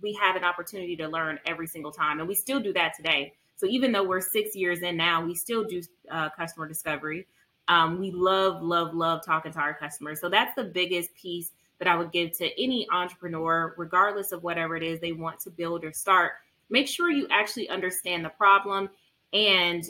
we 0.00 0.14
have 0.14 0.36
an 0.36 0.44
opportunity 0.44 0.96
to 0.96 1.06
learn 1.06 1.38
every 1.46 1.66
single 1.66 1.92
time, 1.92 2.18
and 2.18 2.26
we 2.26 2.34
still 2.34 2.60
do 2.60 2.72
that 2.72 2.94
today. 2.96 3.34
So 3.56 3.66
even 3.66 3.92
though 3.92 4.02
we're 4.04 4.20
six 4.20 4.56
years 4.56 4.80
in 4.80 4.96
now, 4.96 5.24
we 5.24 5.34
still 5.34 5.64
do 5.64 5.82
uh, 6.10 6.30
customer 6.30 6.66
discovery. 6.66 7.26
Um, 7.68 8.00
we 8.00 8.10
love, 8.10 8.62
love, 8.62 8.94
love 8.94 9.24
talking 9.24 9.52
to 9.52 9.58
our 9.58 9.74
customers. 9.74 10.20
So 10.20 10.28
that's 10.28 10.54
the 10.54 10.64
biggest 10.64 11.14
piece 11.14 11.50
that 11.78 11.88
I 11.88 11.96
would 11.96 12.12
give 12.12 12.36
to 12.38 12.62
any 12.62 12.86
entrepreneur, 12.92 13.74
regardless 13.76 14.32
of 14.32 14.42
whatever 14.42 14.76
it 14.76 14.82
is 14.82 15.00
they 15.00 15.12
want 15.12 15.40
to 15.40 15.50
build 15.50 15.84
or 15.84 15.92
start. 15.92 16.32
Make 16.70 16.88
sure 16.88 17.10
you 17.10 17.26
actually 17.30 17.68
understand 17.68 18.24
the 18.24 18.30
problem 18.30 18.88
and 19.32 19.84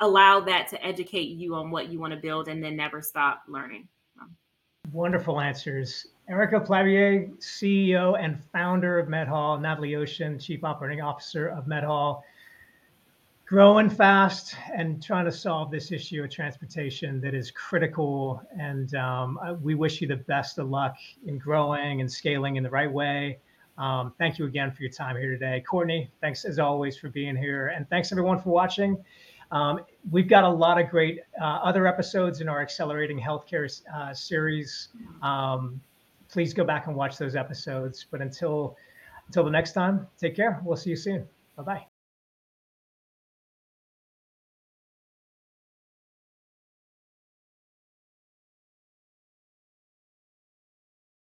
allow 0.00 0.40
that 0.40 0.68
to 0.68 0.84
educate 0.84 1.28
you 1.28 1.54
on 1.54 1.70
what 1.70 1.88
you 1.88 2.00
want 2.00 2.12
to 2.12 2.18
build 2.18 2.48
and 2.48 2.62
then 2.62 2.76
never 2.76 3.00
stop 3.00 3.42
learning. 3.46 3.86
Wonderful 4.90 5.40
answers. 5.40 6.06
Erica 6.28 6.60
Plybeah, 6.60 7.30
CEO 7.38 8.18
and 8.18 8.42
founder 8.52 8.98
of 8.98 9.08
MedHaul, 9.08 9.60
Nathalie 9.60 9.92
Occean, 9.92 10.42
Chief 10.42 10.64
Operating 10.64 11.00
Officer 11.00 11.48
of 11.48 11.66
MedHaul 11.66 12.22
growing 13.52 13.90
fast 13.90 14.56
and 14.74 15.02
trying 15.02 15.26
to 15.26 15.30
solve 15.30 15.70
this 15.70 15.92
issue 15.92 16.24
of 16.24 16.30
transportation 16.30 17.20
that 17.20 17.34
is 17.34 17.50
critical. 17.50 18.42
And 18.58 18.94
um, 18.94 19.38
we 19.60 19.74
wish 19.74 20.00
you 20.00 20.08
the 20.08 20.16
best 20.16 20.58
of 20.58 20.70
luck 20.70 20.96
in 21.26 21.36
growing 21.36 22.00
and 22.00 22.10
scaling 22.10 22.56
in 22.56 22.62
the 22.62 22.70
right 22.70 22.90
way. 22.90 23.40
Um, 23.76 24.14
thank 24.16 24.38
you 24.38 24.46
again 24.46 24.72
for 24.72 24.82
your 24.82 24.90
time 24.90 25.16
here 25.16 25.28
today. 25.28 25.62
Courtney, 25.68 26.10
thanks 26.22 26.46
as 26.46 26.58
always 26.58 26.96
for 26.96 27.10
being 27.10 27.36
here. 27.36 27.66
And 27.76 27.86
thanks 27.90 28.10
everyone 28.10 28.40
for 28.40 28.48
watching. 28.48 28.96
Um, 29.50 29.80
we've 30.10 30.30
got 30.30 30.44
a 30.44 30.48
lot 30.48 30.80
of 30.80 30.88
great 30.88 31.20
uh, 31.38 31.44
other 31.44 31.86
episodes 31.86 32.40
in 32.40 32.48
our 32.48 32.62
Accelerating 32.62 33.20
Healthcare 33.20 33.70
uh, 33.94 34.14
series. 34.14 34.88
Um, 35.20 35.78
please 36.30 36.54
go 36.54 36.64
back 36.64 36.86
and 36.86 36.96
watch 36.96 37.18
those 37.18 37.36
episodes. 37.36 38.06
But 38.10 38.22
until 38.22 38.78
until 39.26 39.44
the 39.44 39.50
next 39.50 39.72
time, 39.72 40.06
take 40.18 40.34
care. 40.34 40.58
We'll 40.64 40.78
see 40.78 40.88
you 40.88 40.96
soon. 40.96 41.28
Bye 41.54 41.62
bye. 41.64 41.91